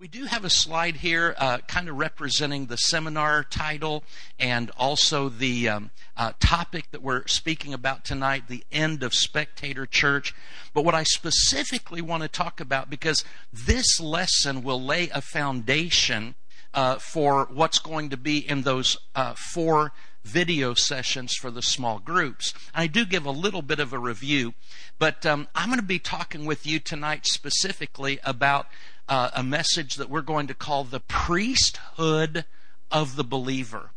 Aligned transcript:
We 0.00 0.08
do 0.08 0.24
have 0.24 0.46
a 0.46 0.50
slide 0.50 0.96
here 0.96 1.34
uh, 1.36 1.58
kind 1.68 1.86
of 1.86 1.98
representing 1.98 2.64
the 2.66 2.78
seminar 2.78 3.44
title 3.44 4.02
and 4.38 4.70
also 4.78 5.28
the 5.28 5.68
um, 5.68 5.90
uh, 6.16 6.32
topic 6.40 6.90
that 6.92 7.02
we're 7.02 7.26
speaking 7.26 7.74
about 7.74 8.06
tonight, 8.06 8.44
the 8.48 8.64
end 8.72 9.02
of 9.02 9.12
spectator 9.12 9.84
church. 9.84 10.34
But 10.72 10.86
what 10.86 10.94
I 10.94 11.02
specifically 11.02 12.00
want 12.00 12.22
to 12.22 12.30
talk 12.30 12.60
about, 12.60 12.88
because 12.88 13.26
this 13.52 14.00
lesson 14.00 14.62
will 14.62 14.82
lay 14.82 15.10
a 15.10 15.20
foundation 15.20 16.34
uh, 16.72 16.96
for 16.96 17.48
what's 17.52 17.78
going 17.78 18.08
to 18.08 18.16
be 18.16 18.38
in 18.38 18.62
those 18.62 18.96
uh, 19.14 19.34
four 19.34 19.92
video 20.24 20.74
sessions 20.74 21.34
for 21.34 21.50
the 21.50 21.62
small 21.62 21.98
groups. 21.98 22.54
I 22.74 22.86
do 22.86 23.04
give 23.04 23.26
a 23.26 23.30
little 23.30 23.62
bit 23.62 23.80
of 23.80 23.92
a 23.92 23.98
review, 23.98 24.54
but 24.98 25.24
um, 25.24 25.48
I'm 25.54 25.68
going 25.68 25.80
to 25.80 25.86
be 25.86 25.98
talking 25.98 26.44
with 26.44 26.66
you 26.66 26.78
tonight 26.78 27.26
specifically 27.26 28.18
about 28.24 28.66
uh, 29.08 29.30
a 29.34 29.42
message 29.42 29.96
that 29.96 30.10
we're 30.10 30.20
going 30.20 30.46
to 30.46 30.54
call 30.54 30.84
the 30.84 31.00
priesthood 31.00 32.44
of 32.90 33.16
the 33.16 33.24
believer. 33.24 33.90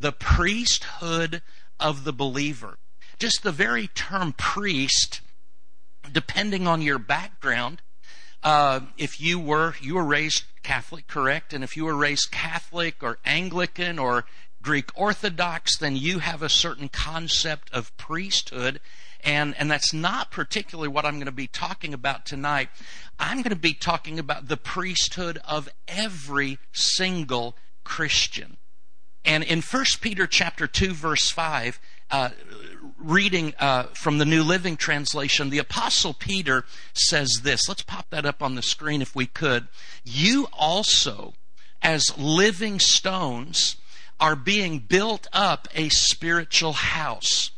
The 0.00 0.12
priesthood 0.12 1.42
of 1.80 2.04
the 2.04 2.12
believer. 2.12 2.78
Just 3.18 3.42
the 3.42 3.52
very 3.52 3.88
term 3.88 4.32
priest, 4.32 5.20
depending 6.10 6.66
on 6.66 6.82
your 6.82 6.98
background, 6.98 7.82
uh, 8.42 8.80
if 8.98 9.20
you 9.20 9.38
were 9.38 9.74
you 9.80 9.94
were 9.94 10.04
raised 10.04 10.44
Catholic, 10.62 11.06
correct? 11.06 11.52
And 11.52 11.62
if 11.62 11.76
you 11.76 11.84
were 11.84 11.94
raised 11.94 12.30
Catholic 12.30 13.02
or 13.02 13.18
Anglican 13.24 13.98
or 13.98 14.24
Greek 14.62 14.90
Orthodox, 14.94 15.76
then 15.76 15.96
you 15.96 16.20
have 16.20 16.42
a 16.42 16.48
certain 16.48 16.88
concept 16.88 17.72
of 17.72 17.96
priesthood. 17.96 18.80
And, 19.24 19.54
and 19.58 19.70
that's 19.70 19.92
not 19.92 20.30
particularly 20.30 20.88
what 20.88 21.04
I'm 21.04 21.14
going 21.14 21.26
to 21.26 21.32
be 21.32 21.46
talking 21.46 21.94
about 21.94 22.26
tonight. 22.26 22.70
I'm 23.18 23.38
going 23.38 23.50
to 23.50 23.56
be 23.56 23.74
talking 23.74 24.18
about 24.18 24.48
the 24.48 24.56
priesthood 24.56 25.38
of 25.46 25.68
every 25.86 26.58
single 26.72 27.56
Christian. 27.84 28.56
And 29.24 29.44
in 29.44 29.60
1 29.60 29.84
Peter 30.00 30.26
chapter 30.26 30.66
2 30.66 30.94
verse 30.94 31.30
5, 31.30 31.78
uh, 32.10 32.30
reading 32.98 33.54
uh, 33.58 33.84
from 33.94 34.18
the 34.18 34.24
New 34.24 34.42
Living 34.42 34.76
Translation, 34.76 35.50
the 35.50 35.58
Apostle 35.58 36.14
Peter 36.14 36.64
says 36.92 37.28
this. 37.42 37.68
Let's 37.68 37.82
pop 37.82 38.10
that 38.10 38.26
up 38.26 38.42
on 38.42 38.54
the 38.54 38.62
screen 38.62 39.00
if 39.00 39.14
we 39.14 39.26
could. 39.26 39.68
You 40.04 40.48
also, 40.52 41.34
as 41.80 42.16
living 42.18 42.80
stones, 42.80 43.76
are 44.22 44.36
being 44.36 44.78
built 44.78 45.26
up 45.32 45.66
a 45.74 45.88
spiritual 45.88 46.74
house, 46.74 47.50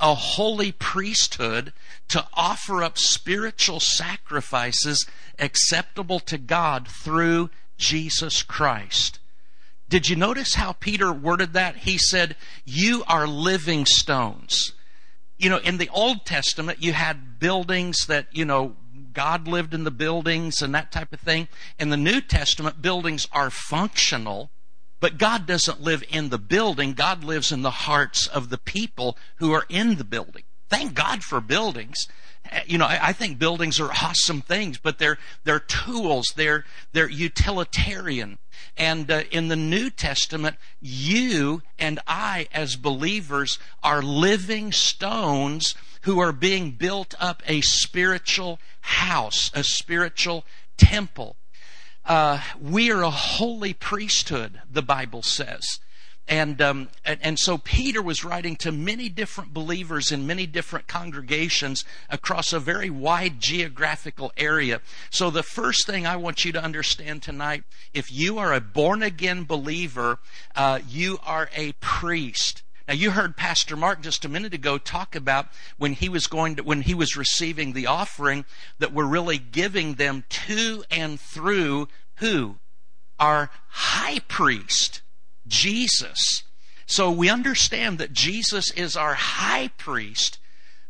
a 0.00 0.14
holy 0.16 0.72
priesthood 0.72 1.72
to 2.08 2.26
offer 2.34 2.82
up 2.82 2.98
spiritual 2.98 3.78
sacrifices 3.78 5.06
acceptable 5.38 6.18
to 6.18 6.36
God 6.36 6.88
through 6.88 7.50
Jesus 7.78 8.42
Christ. 8.42 9.20
Did 9.88 10.08
you 10.08 10.16
notice 10.16 10.54
how 10.54 10.72
Peter 10.72 11.12
worded 11.12 11.52
that? 11.52 11.76
He 11.76 11.98
said, 11.98 12.34
You 12.64 13.04
are 13.06 13.28
living 13.28 13.86
stones. 13.86 14.72
You 15.38 15.50
know, 15.50 15.58
in 15.58 15.78
the 15.78 15.88
Old 15.90 16.26
Testament, 16.26 16.82
you 16.82 16.94
had 16.94 17.38
buildings 17.38 18.06
that, 18.08 18.26
you 18.32 18.44
know, 18.44 18.74
God 19.12 19.46
lived 19.46 19.72
in 19.72 19.84
the 19.84 19.92
buildings 19.92 20.62
and 20.62 20.74
that 20.74 20.90
type 20.90 21.12
of 21.12 21.20
thing. 21.20 21.46
In 21.78 21.90
the 21.90 21.96
New 21.96 22.20
Testament, 22.20 22.82
buildings 22.82 23.28
are 23.30 23.50
functional 23.50 24.50
but 25.00 25.18
God 25.18 25.46
doesn't 25.46 25.80
live 25.80 26.04
in 26.10 26.28
the 26.28 26.38
building. 26.38 26.92
God 26.92 27.24
lives 27.24 27.50
in 27.50 27.62
the 27.62 27.70
hearts 27.70 28.26
of 28.26 28.50
the 28.50 28.58
people 28.58 29.16
who 29.36 29.52
are 29.52 29.64
in 29.68 29.96
the 29.96 30.04
building. 30.04 30.44
Thank 30.68 30.94
God 30.94 31.24
for 31.24 31.40
buildings. 31.40 32.06
You 32.66 32.78
know, 32.78 32.86
I 32.86 33.12
think 33.12 33.38
buildings 33.38 33.80
are 33.80 33.90
awesome 33.90 34.40
things, 34.40 34.78
but 34.78 34.98
they're 34.98 35.18
they're 35.44 35.60
tools. 35.60 36.32
They're 36.36 36.64
they're 36.92 37.08
utilitarian. 37.08 38.38
And 38.76 39.10
uh, 39.10 39.24
in 39.30 39.48
the 39.48 39.56
New 39.56 39.90
Testament, 39.90 40.56
you 40.80 41.62
and 41.78 42.00
I, 42.06 42.48
as 42.52 42.76
believers, 42.76 43.58
are 43.82 44.02
living 44.02 44.72
stones 44.72 45.74
who 46.02 46.18
are 46.18 46.32
being 46.32 46.72
built 46.72 47.14
up 47.20 47.42
a 47.46 47.60
spiritual 47.60 48.58
house, 48.80 49.50
a 49.54 49.62
spiritual 49.62 50.44
temple. 50.76 51.36
Uh, 52.04 52.40
we 52.60 52.90
are 52.90 53.02
a 53.02 53.10
holy 53.10 53.72
priesthood, 53.72 54.60
the 54.70 54.82
Bible 54.82 55.22
says. 55.22 55.80
And, 56.30 56.62
um, 56.62 56.88
and, 57.04 57.18
and 57.22 57.38
so 57.40 57.58
Peter 57.58 58.00
was 58.00 58.24
writing 58.24 58.54
to 58.56 58.70
many 58.70 59.08
different 59.08 59.52
believers 59.52 60.12
in 60.12 60.28
many 60.28 60.46
different 60.46 60.86
congregations 60.86 61.84
across 62.08 62.52
a 62.52 62.60
very 62.60 62.88
wide 62.88 63.40
geographical 63.40 64.32
area. 64.36 64.80
So 65.10 65.30
the 65.30 65.42
first 65.42 65.86
thing 65.86 66.06
I 66.06 66.14
want 66.14 66.44
you 66.44 66.52
to 66.52 66.62
understand 66.62 67.22
tonight, 67.22 67.64
if 67.92 68.12
you 68.12 68.38
are 68.38 68.54
a 68.54 68.60
born 68.60 69.02
again 69.02 69.42
believer, 69.42 70.20
uh, 70.54 70.78
you 70.88 71.18
are 71.26 71.50
a 71.56 71.72
priest. 71.80 72.62
Now 72.90 72.96
you 72.96 73.12
heard 73.12 73.36
Pastor 73.36 73.76
Mark 73.76 74.02
just 74.02 74.24
a 74.24 74.28
minute 74.28 74.52
ago 74.52 74.76
talk 74.76 75.14
about 75.14 75.46
when 75.78 75.92
he 75.92 76.08
was 76.08 76.26
going 76.26 76.56
to, 76.56 76.64
when 76.64 76.82
he 76.82 76.92
was 76.92 77.16
receiving 77.16 77.72
the 77.72 77.86
offering 77.86 78.44
that 78.80 78.92
we're 78.92 79.06
really 79.06 79.38
giving 79.38 79.94
them 79.94 80.24
to 80.28 80.82
and 80.90 81.20
through 81.20 81.86
who? 82.16 82.56
Our 83.20 83.48
high 83.68 84.18
priest, 84.26 85.02
Jesus. 85.46 86.42
So 86.84 87.12
we 87.12 87.28
understand 87.28 87.98
that 87.98 88.12
Jesus 88.12 88.72
is 88.72 88.96
our 88.96 89.14
high 89.14 89.68
priest, 89.78 90.40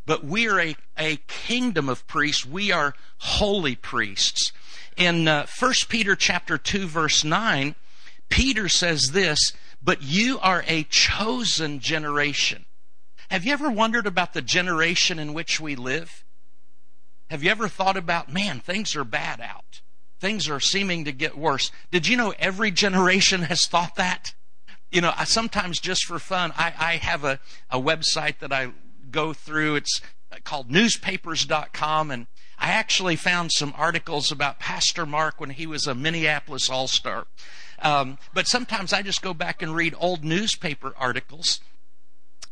but 0.07 0.25
we 0.25 0.49
are 0.49 0.59
a, 0.59 0.77
a 0.97 1.17
kingdom 1.29 1.91
of 1.91 2.07
priests. 2.07 2.47
We 2.47 2.73
are 2.73 2.95
holy 3.19 3.77
priests. 3.77 4.53
In 4.97 5.29
uh, 5.29 5.47
1 5.59 5.73
Peter 5.91 6.17
chapter 6.17 6.57
2 6.57 6.87
verse 6.87 7.25
9, 7.25 7.75
Peter 8.31 8.71
says 8.71 9.11
this, 9.13 9.53
but 9.83 10.03
you 10.03 10.39
are 10.41 10.65
a 10.67 10.85
chosen 10.85 11.81
generation. 11.81 12.67
Have 13.31 13.45
you 13.45 13.53
ever 13.53 13.71
wondered 13.71 14.07
about 14.07 14.35
the 14.35 14.43
generation 14.43 15.19
in 15.19 15.35
which 15.35 15.61
we 15.61 15.77
live? 15.77 16.25
Have 17.31 17.45
you 17.45 17.51
ever 17.51 17.69
thought 17.69 17.97
about, 17.97 18.33
man, 18.33 18.61
things 18.61 18.97
are 18.97 19.05
bad 19.05 19.41
out? 19.41 19.81
Things 20.19 20.49
are 20.49 20.61
seeming 20.61 21.05
to 21.05 21.13
get 21.13 21.39
worse. 21.39 21.71
Did 21.91 22.09
you 22.09 22.17
know 22.17 22.35
every 22.39 22.71
generation 22.71 23.43
has 23.43 23.67
thought 23.67 23.95
that? 23.95 24.35
You 24.91 25.01
know, 25.01 25.13
I 25.17 25.25
sometimes 25.25 25.79
just 25.79 26.05
for 26.05 26.19
fun, 26.19 26.53
I, 26.57 26.75
I 26.77 26.97
have 26.97 27.25
a, 27.25 27.39
a 27.71 27.81
website 27.81 28.41
that 28.41 28.53
I 28.53 28.73
go 29.11 29.33
through. 29.33 29.77
It's 29.77 30.01
called 30.45 30.71
newspapers.com 30.71 32.11
and 32.11 32.27
I 32.59 32.73
actually 32.73 33.17
found 33.17 33.53
some 33.53 33.73
articles 33.77 34.31
about 34.31 34.61
Pastor 34.61 35.07
Mark 35.07 35.41
when 35.41 35.51
he 35.51 35.67
was 35.67 35.87
a 35.87 35.95
Minneapolis 35.95 36.69
All 36.69 36.87
Star. 36.87 37.27
Um, 37.81 38.19
but 38.35 38.47
sometimes 38.47 38.93
I 38.93 39.01
just 39.01 39.23
go 39.23 39.33
back 39.33 39.63
and 39.63 39.75
read 39.75 39.95
old 39.99 40.23
newspaper 40.23 40.93
articles 40.99 41.61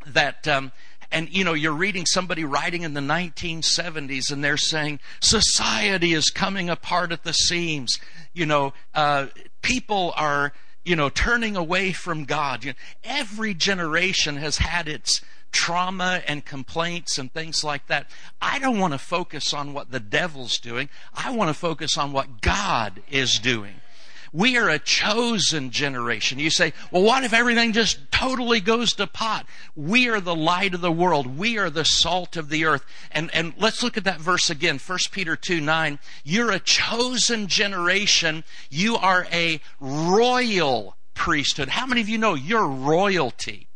that 0.06 0.49
um, 0.49 0.72
and 1.11 1.28
you 1.31 1.44
know 1.44 1.53
you're 1.53 1.72
reading 1.72 2.06
somebody 2.06 2.44
writing 2.44 2.83
in 2.83 2.94
the 2.94 3.00
1970s 3.00 4.31
and 4.31 4.43
they're 4.43 4.56
saying 4.56 5.00
society 5.21 6.12
is 6.15 6.31
coming 6.31 6.71
apart 6.71 7.12
at 7.12 7.25
the 7.25 7.33
seams 7.33 7.99
you 8.33 8.47
know 8.47 8.72
uh, 8.95 9.27
people 9.60 10.12
are 10.16 10.53
you 10.84 10.97
know 10.97 11.09
turning 11.09 11.56
away 11.56 11.93
from 11.93 12.25
god 12.25 12.65
you 12.65 12.71
know, 12.71 12.78
every 13.05 13.55
generation 13.55 14.37
has 14.37 14.59
had 14.59 14.89
its 14.89 15.21
trauma 15.53 16.22
and 16.26 16.44
complaints 16.44 17.19
and 17.19 17.32
things 17.32 17.64
like 17.64 17.86
that 17.86 18.10
i 18.41 18.59
don't 18.59 18.78
want 18.78 18.92
to 18.92 18.98
focus 18.98 19.53
on 19.53 19.72
what 19.72 19.91
the 19.91 20.00
devil's 20.00 20.59
doing 20.59 20.88
i 21.14 21.31
want 21.31 21.48
to 21.48 21.54
focus 21.54 21.97
on 21.97 22.12
what 22.12 22.41
god 22.41 23.03
is 23.10 23.38
doing 23.38 23.75
we 24.32 24.56
are 24.59 24.69
a 24.69 24.78
chosen 24.78 25.70
generation. 25.70 26.38
You 26.38 26.50
say, 26.50 26.72
well, 26.91 27.03
what 27.03 27.25
if 27.25 27.32
everything 27.32 27.72
just 27.72 28.10
totally 28.10 28.60
goes 28.60 28.92
to 28.94 29.06
pot? 29.06 29.47
We 29.75 30.09
are 30.09 30.20
the 30.20 30.34
light 30.34 30.75
of 30.75 30.81
the 30.81 30.92
world. 30.92 31.38
We 31.38 31.59
are 31.59 31.70
the 31.70 31.84
salt 31.84 32.36
of 32.36 32.48
the 32.48 32.65
earth. 32.65 32.84
And, 33.10 33.34
and 33.34 33.54
let's 33.59 33.82
look 33.82 33.97
at 33.97 34.04
that 34.04 34.20
verse 34.20 34.50
again. 34.50 34.78
1 34.78 34.98
Peter 35.12 35.36
2 35.36 35.60
9. 35.60 35.98
You're 36.25 36.53
a 36.53 36.59
chosen 36.59 37.47
generation. 37.47 38.44
You 38.70 38.97
are 38.97 39.26
a 39.32 39.60
royal 39.80 40.97
priesthood. 41.15 41.71
How 41.71 41.86
many 41.86 42.00
of 42.00 42.09
you 42.09 42.18
know 42.18 42.34
you're 42.34 42.66
royalty? 42.66 43.67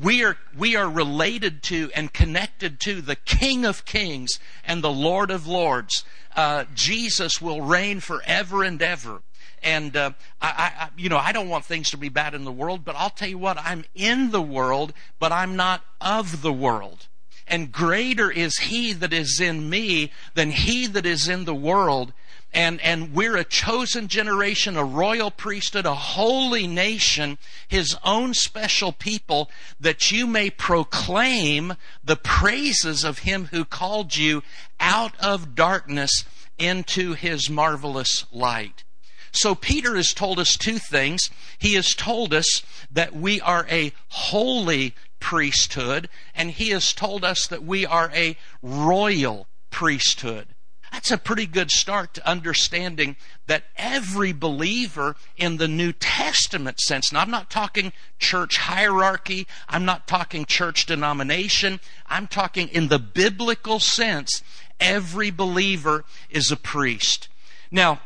We 0.00 0.24
are, 0.24 0.36
we 0.56 0.76
are 0.76 0.88
related 0.88 1.62
to 1.64 1.90
and 1.94 2.12
connected 2.12 2.78
to 2.80 3.00
the 3.00 3.16
King 3.16 3.64
of 3.64 3.84
Kings 3.84 4.38
and 4.64 4.82
the 4.82 4.92
Lord 4.92 5.30
of 5.30 5.46
Lords. 5.46 6.04
Uh, 6.36 6.64
Jesus 6.74 7.42
will 7.42 7.62
reign 7.62 8.00
forever 8.00 8.62
and 8.62 8.80
ever. 8.80 9.22
And 9.62 9.96
uh, 9.96 10.12
I, 10.40 10.72
I, 10.78 10.88
you 10.96 11.08
know, 11.08 11.18
I 11.18 11.32
don't 11.32 11.48
want 11.48 11.64
things 11.64 11.90
to 11.90 11.96
be 11.96 12.08
bad 12.08 12.34
in 12.34 12.44
the 12.44 12.52
world, 12.52 12.84
but 12.84 12.94
I'll 12.96 13.10
tell 13.10 13.28
you 13.28 13.38
what: 13.38 13.58
I'm 13.58 13.84
in 13.94 14.30
the 14.30 14.42
world, 14.42 14.92
but 15.18 15.32
I'm 15.32 15.56
not 15.56 15.82
of 16.00 16.42
the 16.42 16.52
world. 16.52 17.08
And 17.48 17.72
greater 17.72 18.30
is 18.30 18.58
He 18.58 18.92
that 18.92 19.12
is 19.12 19.40
in 19.40 19.68
me 19.68 20.12
than 20.34 20.52
He 20.52 20.86
that 20.86 21.06
is 21.06 21.28
in 21.28 21.44
the 21.44 21.54
world. 21.54 22.12
And, 22.52 22.80
and 22.80 23.14
we're 23.14 23.36
a 23.36 23.44
chosen 23.44 24.08
generation, 24.08 24.76
a 24.76 24.84
royal 24.84 25.30
priesthood, 25.30 25.84
a 25.84 25.94
holy 25.94 26.66
nation, 26.66 27.38
His 27.68 27.96
own 28.02 28.32
special 28.34 28.92
people, 28.92 29.50
that 29.78 30.10
you 30.10 30.26
may 30.26 30.48
proclaim 30.50 31.74
the 32.02 32.16
praises 32.16 33.04
of 33.04 33.20
Him 33.20 33.46
who 33.52 33.64
called 33.64 34.16
you 34.16 34.42
out 34.80 35.12
of 35.20 35.54
darkness 35.54 36.24
into 36.58 37.14
his 37.14 37.48
marvelous 37.48 38.26
light. 38.32 38.84
So 39.30 39.54
Peter 39.54 39.94
has 39.96 40.12
told 40.12 40.38
us 40.38 40.56
two 40.56 40.78
things. 40.78 41.30
He 41.58 41.74
has 41.74 41.94
told 41.94 42.34
us 42.34 42.62
that 42.90 43.14
we 43.14 43.40
are 43.40 43.66
a 43.70 43.92
holy 44.08 44.94
priesthood, 45.20 46.08
and 46.34 46.50
he 46.50 46.70
has 46.70 46.92
told 46.92 47.24
us 47.24 47.46
that 47.46 47.62
we 47.62 47.86
are 47.86 48.10
a 48.14 48.36
royal 48.62 49.46
priesthood. 49.70 50.48
That's 50.92 51.10
a 51.10 51.18
pretty 51.18 51.46
good 51.46 51.70
start 51.70 52.14
to 52.14 52.28
understanding 52.28 53.16
that 53.46 53.64
every 53.76 54.32
believer 54.32 55.16
in 55.36 55.58
the 55.58 55.68
New 55.68 55.92
Testament 55.92 56.80
sense, 56.80 57.12
now 57.12 57.20
I'm 57.20 57.30
not 57.30 57.50
talking 57.50 57.92
church 58.18 58.56
hierarchy, 58.56 59.46
I'm 59.68 59.84
not 59.84 60.06
talking 60.06 60.44
church 60.44 60.86
denomination, 60.86 61.80
I'm 62.06 62.26
talking 62.26 62.68
in 62.68 62.88
the 62.88 62.98
biblical 62.98 63.80
sense, 63.80 64.42
every 64.80 65.30
believer 65.30 66.04
is 66.30 66.50
a 66.50 66.56
priest. 66.56 67.28
Now, 67.70 68.00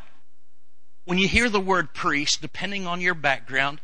when 1.05 1.17
you 1.17 1.27
hear 1.27 1.49
the 1.49 1.59
word 1.59 1.93
priest, 1.93 2.41
depending 2.41 2.87
on 2.87 3.01
your 3.01 3.15
background, 3.15 3.79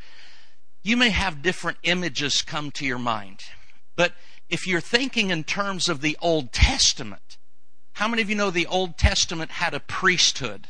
you 0.83 0.95
may 0.97 1.09
have 1.09 1.41
different 1.41 1.77
images 1.83 2.41
come 2.41 2.71
to 2.71 2.85
your 2.85 2.99
mind. 2.99 3.43
But 3.95 4.13
if 4.49 4.65
you're 4.65 4.81
thinking 4.81 5.29
in 5.29 5.43
terms 5.43 5.89
of 5.89 6.01
the 6.01 6.17
Old 6.21 6.51
Testament, 6.51 7.28
how 7.93 8.07
many 8.07 8.21
of 8.21 8.29
you 8.29 8.35
know 8.35 8.49
the 8.49 8.67
Old 8.67 8.97
Testament 8.97 9.51
had 9.51 9.73
a 9.73 9.79
priesthood? 9.79 10.67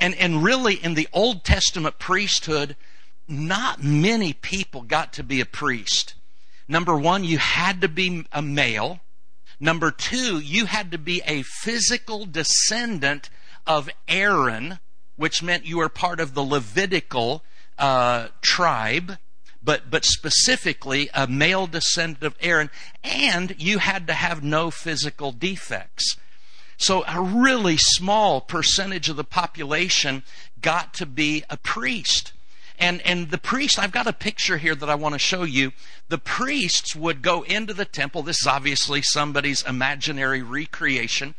And, 0.00 0.14
and 0.14 0.42
really, 0.42 0.74
in 0.74 0.94
the 0.94 1.08
Old 1.12 1.44
Testament 1.44 1.98
priesthood, 1.98 2.76
not 3.26 3.82
many 3.82 4.32
people 4.32 4.82
got 4.82 5.12
to 5.14 5.22
be 5.22 5.40
a 5.40 5.46
priest. 5.46 6.14
Number 6.68 6.96
one, 6.96 7.24
you 7.24 7.38
had 7.38 7.80
to 7.80 7.88
be 7.88 8.24
a 8.32 8.42
male. 8.42 9.00
Number 9.60 9.90
two, 9.90 10.38
you 10.38 10.66
had 10.66 10.92
to 10.92 10.98
be 10.98 11.22
a 11.26 11.42
physical 11.42 12.26
descendant 12.26 13.28
of 13.66 13.90
Aaron, 14.06 14.78
which 15.16 15.42
meant 15.42 15.66
you 15.66 15.78
were 15.78 15.88
part 15.88 16.20
of 16.20 16.34
the 16.34 16.42
Levitical 16.42 17.42
uh, 17.78 18.28
tribe, 18.40 19.18
but, 19.62 19.90
but 19.90 20.04
specifically 20.04 21.10
a 21.12 21.26
male 21.26 21.66
descendant 21.66 22.22
of 22.22 22.36
Aaron, 22.40 22.70
and 23.02 23.54
you 23.58 23.78
had 23.78 24.06
to 24.06 24.12
have 24.12 24.42
no 24.42 24.70
physical 24.70 25.32
defects. 25.32 26.16
So 26.78 27.04
a 27.08 27.20
really 27.20 27.76
small 27.76 28.40
percentage 28.40 29.08
of 29.08 29.16
the 29.16 29.24
population 29.24 30.22
got 30.62 30.94
to 30.94 31.06
be 31.06 31.44
a 31.50 31.56
priest. 31.56 32.32
And, 32.78 33.04
and 33.04 33.32
the 33.32 33.38
priest, 33.38 33.80
I've 33.80 33.90
got 33.90 34.06
a 34.06 34.12
picture 34.12 34.58
here 34.58 34.76
that 34.76 34.88
I 34.88 34.94
want 34.94 35.14
to 35.16 35.18
show 35.18 35.42
you. 35.42 35.72
The 36.08 36.18
priests 36.18 36.94
would 36.94 37.20
go 37.20 37.42
into 37.42 37.74
the 37.74 37.84
temple. 37.84 38.22
This 38.22 38.40
is 38.42 38.46
obviously 38.46 39.02
somebody's 39.02 39.64
imaginary 39.64 40.40
recreation. 40.40 41.34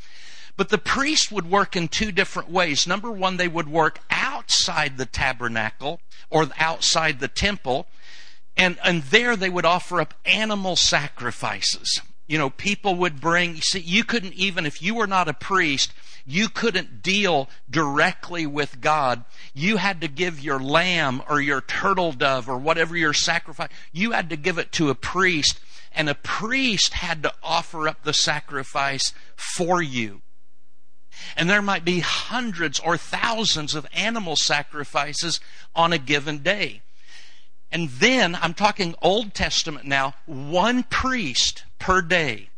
But 0.58 0.68
the 0.68 0.78
priest 0.78 1.32
would 1.32 1.50
work 1.50 1.78
in 1.78 1.88
two 1.88 2.12
different 2.12 2.52
ways. 2.52 2.86
Number 2.86 3.10
one, 3.10 3.38
they 3.38 3.48
would 3.48 3.70
work 3.70 4.02
outside 4.10 4.98
the 4.98 5.06
tabernacle 5.06 6.02
or 6.30 6.50
outside 6.60 7.22
the 7.22 7.30
temple. 7.30 7.88
And, 8.58 8.78
and 8.84 9.04
there 9.04 9.38
they 9.38 9.50
would 9.50 9.64
offer 9.64 10.02
up 10.02 10.16
animal 10.26 10.76
sacrifices. 10.76 12.02
You 12.30 12.38
know, 12.38 12.52
people 12.52 12.94
would 12.94 13.20
bring, 13.20 13.56
you 13.56 13.62
see, 13.64 13.80
you 13.80 14.04
couldn't 14.04 14.36
even, 14.36 14.68
if 14.68 14.84
you 14.84 14.94
were 14.94 15.08
not 15.08 15.28
a 15.28 15.34
priest, 15.34 15.92
you 16.28 16.48
couldn't 16.48 17.02
deal 17.02 17.50
directly 17.68 18.46
with 18.46 18.82
God. 18.82 19.26
You 19.56 19.78
had 19.78 20.00
to 20.02 20.08
give 20.08 20.40
your 20.40 20.60
lamb 20.60 21.24
or 21.28 21.42
your 21.42 21.60
turtle 21.60 22.12
dove 22.12 22.48
or 22.48 22.60
whatever 22.60 22.96
your 22.96 23.16
sacrifice, 23.16 23.70
you 23.92 24.12
had 24.12 24.30
to 24.30 24.38
give 24.38 24.60
it 24.60 24.72
to 24.74 24.92
a 24.92 24.96
priest, 24.96 25.60
and 25.92 26.08
a 26.08 26.14
priest 26.14 26.94
had 26.94 27.24
to 27.24 27.34
offer 27.42 27.88
up 27.88 28.04
the 28.04 28.14
sacrifice 28.14 29.12
for 29.36 29.82
you. 29.82 30.22
And 31.36 31.50
there 31.50 31.64
might 31.64 31.84
be 31.84 32.02
hundreds 32.02 32.80
or 32.80 32.96
thousands 32.96 33.74
of 33.74 33.88
animal 33.92 34.36
sacrifices 34.36 35.40
on 35.76 35.94
a 35.94 35.98
given 35.98 36.44
day. 36.44 36.84
And 37.72 37.90
then, 37.90 38.36
I'm 38.36 38.54
talking 38.54 38.94
Old 39.02 39.34
Testament 39.34 39.86
now, 39.86 40.14
one 40.28 40.84
priest 40.84 41.64
per 41.80 42.02
day 42.02 42.50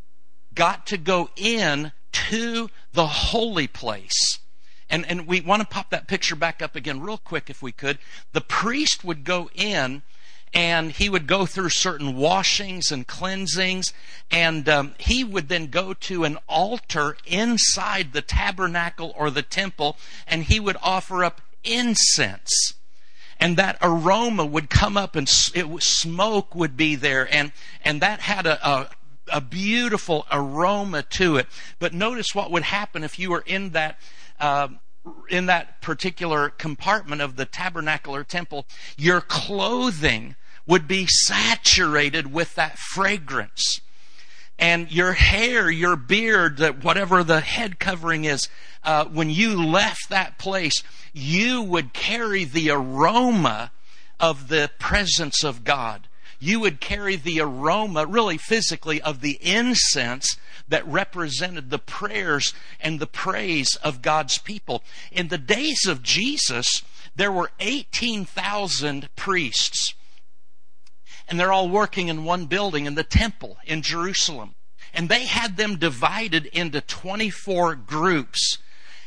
got 0.54 0.86
to 0.88 0.98
go 0.98 1.30
in 1.36 1.92
to 2.12 2.70
the 2.94 3.08
holy 3.08 3.68
place. 3.68 4.40
And, 4.90 5.06
and 5.06 5.26
we 5.26 5.40
want 5.40 5.62
to 5.62 5.68
pop 5.68 5.90
that 5.92 6.08
picture 6.08 6.36
back 6.36 6.62
up 6.62 6.76
again 6.76 7.00
real 7.00 7.18
quick 7.18 7.50
if 7.50 7.62
we 7.62 7.72
could. 7.72 7.98
The 8.34 8.42
priest 8.42 9.06
would 9.06 9.24
go 9.24 9.50
in 9.56 10.02
and 10.54 10.92
he 10.92 11.10
would 11.10 11.28
go 11.28 11.46
through 11.46 11.70
certain 11.70 12.18
washings 12.18 12.92
and 12.92 13.08
cleansings, 13.08 13.94
and 14.30 14.68
um, 14.68 14.96
he 14.98 15.24
would 15.24 15.48
then 15.48 15.68
go 15.68 15.94
to 15.94 16.26
an 16.26 16.38
altar 16.50 17.16
inside 17.26 18.12
the 18.12 18.22
tabernacle 18.22 19.14
or 19.16 19.30
the 19.32 19.44
temple, 19.44 19.98
and 20.28 20.44
he 20.44 20.60
would 20.60 20.76
offer 20.82 21.24
up 21.24 21.42
incense. 21.64 22.74
And 23.40 23.56
that 23.58 23.78
aroma 23.82 24.46
would 24.46 24.70
come 24.70 24.98
up, 24.98 25.16
and 25.16 25.28
it, 25.56 25.84
smoke 25.84 26.54
would 26.54 26.76
be 26.76 26.96
there, 26.96 27.34
and 27.34 27.54
and 27.84 28.02
that 28.02 28.20
had 28.20 28.46
a, 28.46 28.68
a 28.68 28.90
a 29.32 29.42
beautiful 29.42 30.26
aroma 30.32 31.04
to 31.04 31.38
it. 31.38 31.48
But 31.80 31.94
notice 31.94 32.34
what 32.34 32.52
would 32.52 32.64
happen 32.64 33.04
if 33.04 33.18
you 33.18 33.32
were 33.32 33.44
in 33.46 33.72
that. 33.72 34.00
Uh, 34.40 34.70
in 35.30 35.48
that 35.48 35.82
particular 35.82 36.50
compartment 36.50 37.22
of 37.22 37.36
the 37.36 37.46
tabernacle 37.46 38.16
or 38.16 38.24
temple, 38.24 38.68
your 38.98 39.20
clothing 39.20 40.36
would 40.68 40.88
be 40.88 41.08
saturated 41.08 42.32
with 42.32 42.54
that 42.56 42.78
fragrance. 42.78 43.82
And 44.60 44.92
your 44.92 45.14
hair, 45.14 45.72
your 45.72 45.96
beard, 45.96 46.84
whatever 46.84 47.24
the 47.24 47.40
head 47.40 47.80
covering 47.80 48.26
is, 48.26 48.48
uh, 48.84 49.06
when 49.06 49.32
you 49.32 49.66
left 49.66 50.10
that 50.10 50.38
place, 50.38 50.84
you 51.14 51.64
would 51.64 51.94
carry 51.94 52.44
the 52.44 52.70
aroma 52.70 53.72
of 54.20 54.50
the 54.50 54.70
presence 54.78 55.44
of 55.44 55.64
God. 55.64 56.08
You 56.42 56.60
would 56.60 56.82
carry 56.82 57.16
the 57.16 57.40
aroma, 57.40 58.06
really 58.06 58.38
physically, 58.38 59.02
of 59.02 59.22
the 59.22 59.38
incense 59.42 60.38
that 60.68 60.86
represented 60.88 61.70
the 61.70 61.80
prayers 61.80 62.54
and 62.80 63.00
the 63.00 63.08
praise 63.08 63.76
of 63.84 64.02
God's 64.02 64.40
people. 64.40 64.84
In 65.12 65.30
the 65.30 65.38
days 65.38 65.86
of 65.88 66.04
Jesus, 66.04 66.82
there 67.16 67.32
were 67.32 67.52
18,000 67.60 69.08
priests 69.16 69.94
and 71.32 71.40
they're 71.40 71.54
all 71.54 71.70
working 71.70 72.10
in 72.10 72.26
one 72.26 72.46
building 72.46 72.86
in 72.86 72.96
the 72.96 73.06
temple 73.06 73.58
in 73.66 73.82
Jerusalem. 73.82 74.54
And 74.94 75.08
they 75.08 75.24
had 75.24 75.56
them 75.56 75.78
divided 75.78 76.48
into 76.48 76.82
24 76.82 77.76
groups. 77.76 78.58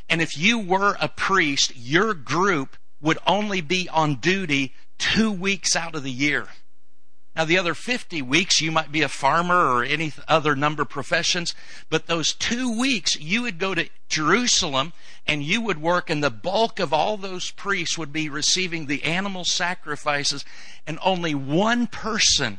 And 0.08 0.22
if 0.22 0.38
you 0.38 0.58
were 0.58 0.96
a 0.98 1.08
priest, 1.08 1.76
your 1.76 2.14
group 2.14 2.78
would 3.02 3.18
only 3.26 3.60
be 3.60 3.90
on 3.90 4.14
duty 4.14 4.72
two 4.96 5.30
weeks 5.30 5.76
out 5.76 5.94
of 5.94 6.02
the 6.02 6.10
year. 6.10 6.48
Now, 7.36 7.44
the 7.44 7.58
other 7.58 7.74
50 7.74 8.22
weeks, 8.22 8.60
you 8.60 8.70
might 8.70 8.92
be 8.92 9.02
a 9.02 9.08
farmer 9.08 9.56
or 9.56 9.82
any 9.82 10.12
other 10.28 10.54
number 10.54 10.82
of 10.82 10.88
professions, 10.88 11.52
but 11.90 12.06
those 12.06 12.32
two 12.32 12.78
weeks, 12.78 13.16
you 13.18 13.42
would 13.42 13.58
go 13.58 13.74
to 13.74 13.88
Jerusalem 14.08 14.92
and 15.26 15.42
you 15.42 15.60
would 15.60 15.82
work, 15.82 16.10
and 16.10 16.22
the 16.22 16.30
bulk 16.30 16.78
of 16.78 16.92
all 16.92 17.16
those 17.16 17.50
priests 17.50 17.98
would 17.98 18.12
be 18.12 18.28
receiving 18.28 18.86
the 18.86 19.02
animal 19.02 19.44
sacrifices, 19.44 20.44
and 20.86 20.98
only 21.02 21.34
one 21.34 21.88
person, 21.88 22.58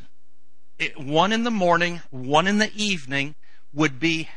one 0.96 1.32
in 1.32 1.44
the 1.44 1.50
morning, 1.50 2.02
one 2.10 2.46
in 2.46 2.58
the 2.58 2.72
evening, 2.74 3.34
would 3.72 3.98
be 3.98 4.28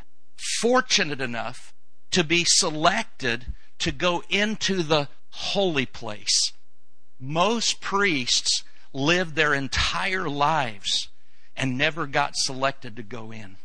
fortunate 0.60 1.20
enough 1.20 1.74
to 2.12 2.24
be 2.24 2.44
selected 2.46 3.52
to 3.78 3.92
go 3.92 4.22
into 4.30 4.82
the 4.82 5.08
holy 5.30 5.86
place. 5.86 6.52
Most 7.18 7.80
priests 7.80 8.64
lived 8.92 9.34
their 9.34 9.54
entire 9.54 10.28
lives 10.28 11.08
and 11.56 11.76
never 11.76 12.06
got 12.06 12.36
selected 12.36 12.96
to 12.96 13.02
go 13.02 13.30
in. 13.30 13.56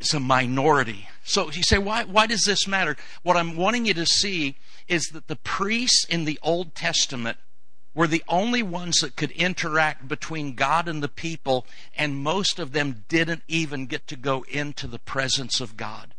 It's 0.00 0.14
a 0.14 0.20
minority. 0.20 1.08
So 1.24 1.50
you 1.50 1.62
say, 1.62 1.78
why, 1.78 2.04
why 2.04 2.26
does 2.26 2.44
this 2.44 2.68
matter? 2.68 2.96
What 3.22 3.36
I'm 3.36 3.56
wanting 3.56 3.86
you 3.86 3.94
to 3.94 4.06
see 4.06 4.56
is 4.86 5.08
that 5.08 5.26
the 5.26 5.36
priests 5.36 6.04
in 6.08 6.24
the 6.24 6.38
Old 6.42 6.74
Testament 6.74 7.36
were 7.94 8.06
the 8.06 8.22
only 8.28 8.62
ones 8.62 8.98
that 9.00 9.16
could 9.16 9.32
interact 9.32 10.06
between 10.06 10.54
God 10.54 10.86
and 10.86 11.02
the 11.02 11.08
people, 11.08 11.66
and 11.96 12.22
most 12.22 12.60
of 12.60 12.72
them 12.72 13.04
didn't 13.08 13.42
even 13.48 13.86
get 13.86 14.06
to 14.06 14.16
go 14.16 14.44
into 14.48 14.86
the 14.86 15.00
presence 15.00 15.60
of 15.60 15.76
God. 15.76 16.14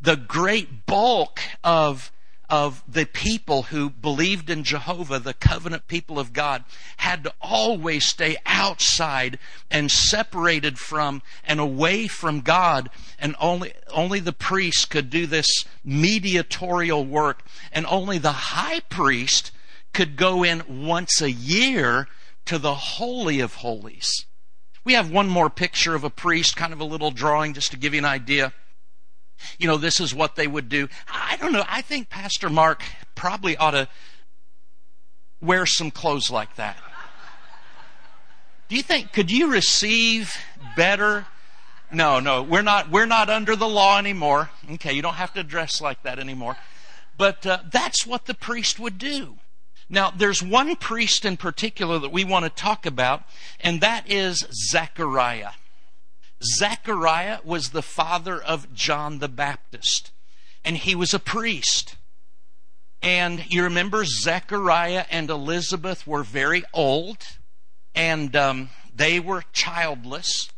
The 0.00 0.16
great 0.16 0.86
bulk 0.86 1.40
of 1.64 2.12
of 2.50 2.82
the 2.88 3.04
people 3.04 3.64
who 3.64 3.90
believed 3.90 4.48
in 4.48 4.64
Jehovah, 4.64 5.18
the 5.18 5.34
covenant 5.34 5.86
people 5.86 6.18
of 6.18 6.32
God, 6.32 6.64
had 6.96 7.24
to 7.24 7.34
always 7.40 8.06
stay 8.06 8.36
outside 8.46 9.38
and 9.70 9.90
separated 9.90 10.78
from 10.78 11.22
and 11.44 11.60
away 11.60 12.06
from 12.06 12.40
God. 12.40 12.88
And 13.18 13.36
only, 13.38 13.74
only 13.90 14.20
the 14.20 14.32
priest 14.32 14.88
could 14.88 15.10
do 15.10 15.26
this 15.26 15.64
mediatorial 15.84 17.04
work. 17.04 17.44
And 17.70 17.84
only 17.86 18.18
the 18.18 18.32
high 18.32 18.80
priest 18.80 19.50
could 19.92 20.16
go 20.16 20.42
in 20.42 20.86
once 20.86 21.20
a 21.20 21.30
year 21.30 22.08
to 22.46 22.58
the 22.58 22.74
Holy 22.74 23.40
of 23.40 23.56
Holies. 23.56 24.24
We 24.84 24.94
have 24.94 25.10
one 25.10 25.28
more 25.28 25.50
picture 25.50 25.94
of 25.94 26.02
a 26.02 26.08
priest, 26.08 26.56
kind 26.56 26.72
of 26.72 26.80
a 26.80 26.84
little 26.84 27.10
drawing 27.10 27.52
just 27.52 27.72
to 27.72 27.76
give 27.76 27.92
you 27.92 27.98
an 27.98 28.06
idea. 28.06 28.54
You 29.58 29.66
know, 29.66 29.76
this 29.76 30.00
is 30.00 30.14
what 30.14 30.36
they 30.36 30.46
would 30.46 30.68
do. 30.68 30.88
I 31.08 31.36
don't 31.36 31.52
know. 31.52 31.64
I 31.68 31.82
think 31.82 32.08
Pastor 32.08 32.48
Mark 32.48 32.82
probably 33.14 33.56
ought 33.56 33.72
to 33.72 33.88
wear 35.40 35.66
some 35.66 35.90
clothes 35.90 36.30
like 36.30 36.56
that. 36.56 36.76
Do 38.68 38.76
you 38.76 38.82
think, 38.82 39.12
could 39.12 39.30
you 39.30 39.50
receive 39.50 40.36
better? 40.76 41.26
No, 41.90 42.20
no, 42.20 42.42
we're 42.42 42.62
not, 42.62 42.90
we're 42.90 43.06
not 43.06 43.30
under 43.30 43.56
the 43.56 43.68
law 43.68 43.98
anymore. 43.98 44.50
Okay, 44.72 44.92
you 44.92 45.00
don't 45.00 45.14
have 45.14 45.32
to 45.34 45.42
dress 45.42 45.80
like 45.80 46.02
that 46.02 46.18
anymore. 46.18 46.56
But 47.16 47.46
uh, 47.46 47.58
that's 47.70 48.06
what 48.06 48.26
the 48.26 48.34
priest 48.34 48.78
would 48.78 48.98
do. 48.98 49.36
Now, 49.88 50.10
there's 50.10 50.42
one 50.42 50.76
priest 50.76 51.24
in 51.24 51.38
particular 51.38 51.98
that 51.98 52.12
we 52.12 52.24
want 52.24 52.44
to 52.44 52.50
talk 52.50 52.84
about, 52.84 53.22
and 53.58 53.80
that 53.80 54.10
is 54.10 54.46
Zechariah. 54.52 55.52
Zechariah 56.42 57.38
was 57.44 57.70
the 57.70 57.82
father 57.82 58.40
of 58.40 58.72
John 58.74 59.18
the 59.18 59.28
Baptist, 59.28 60.12
and 60.64 60.76
he 60.76 60.94
was 60.94 61.12
a 61.12 61.18
priest. 61.18 61.96
And 63.02 63.44
you 63.48 63.62
remember 63.62 64.04
Zechariah 64.04 65.04
and 65.10 65.30
Elizabeth 65.30 66.06
were 66.06 66.24
very 66.24 66.64
old, 66.72 67.18
and 67.94 68.34
um, 68.36 68.70
they 68.94 69.20
were 69.20 69.44
childless. 69.52 70.50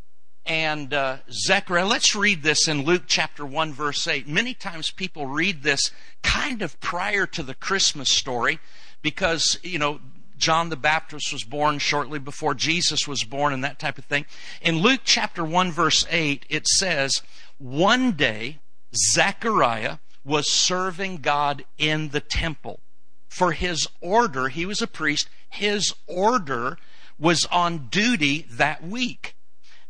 And 0.46 0.92
uh, 0.92 1.18
Zechariah, 1.30 1.86
let's 1.86 2.16
read 2.16 2.42
this 2.42 2.66
in 2.66 2.84
Luke 2.84 3.04
chapter 3.06 3.44
1, 3.44 3.72
verse 3.72 4.06
8. 4.06 4.26
Many 4.26 4.54
times 4.54 4.90
people 4.90 5.26
read 5.26 5.62
this 5.62 5.90
kind 6.22 6.62
of 6.62 6.80
prior 6.80 7.26
to 7.26 7.42
the 7.42 7.54
Christmas 7.54 8.10
story 8.10 8.58
because, 9.02 9.58
you 9.62 9.78
know, 9.78 10.00
John 10.40 10.70
the 10.70 10.76
Baptist 10.76 11.32
was 11.32 11.44
born 11.44 11.78
shortly 11.78 12.18
before 12.18 12.54
Jesus 12.54 13.06
was 13.06 13.22
born 13.24 13.52
and 13.52 13.62
that 13.62 13.78
type 13.78 13.98
of 13.98 14.06
thing. 14.06 14.24
In 14.62 14.78
Luke 14.78 15.02
chapter 15.04 15.44
1, 15.44 15.70
verse 15.70 16.06
8, 16.10 16.46
it 16.48 16.66
says, 16.66 17.22
One 17.58 18.12
day, 18.12 18.58
Zechariah 19.12 19.98
was 20.24 20.50
serving 20.50 21.18
God 21.18 21.64
in 21.78 22.08
the 22.08 22.20
temple. 22.20 22.80
For 23.28 23.52
his 23.52 23.86
order, 24.00 24.48
he 24.48 24.66
was 24.66 24.82
a 24.82 24.86
priest, 24.86 25.28
his 25.48 25.94
order 26.06 26.78
was 27.18 27.46
on 27.46 27.88
duty 27.88 28.46
that 28.50 28.82
week. 28.82 29.36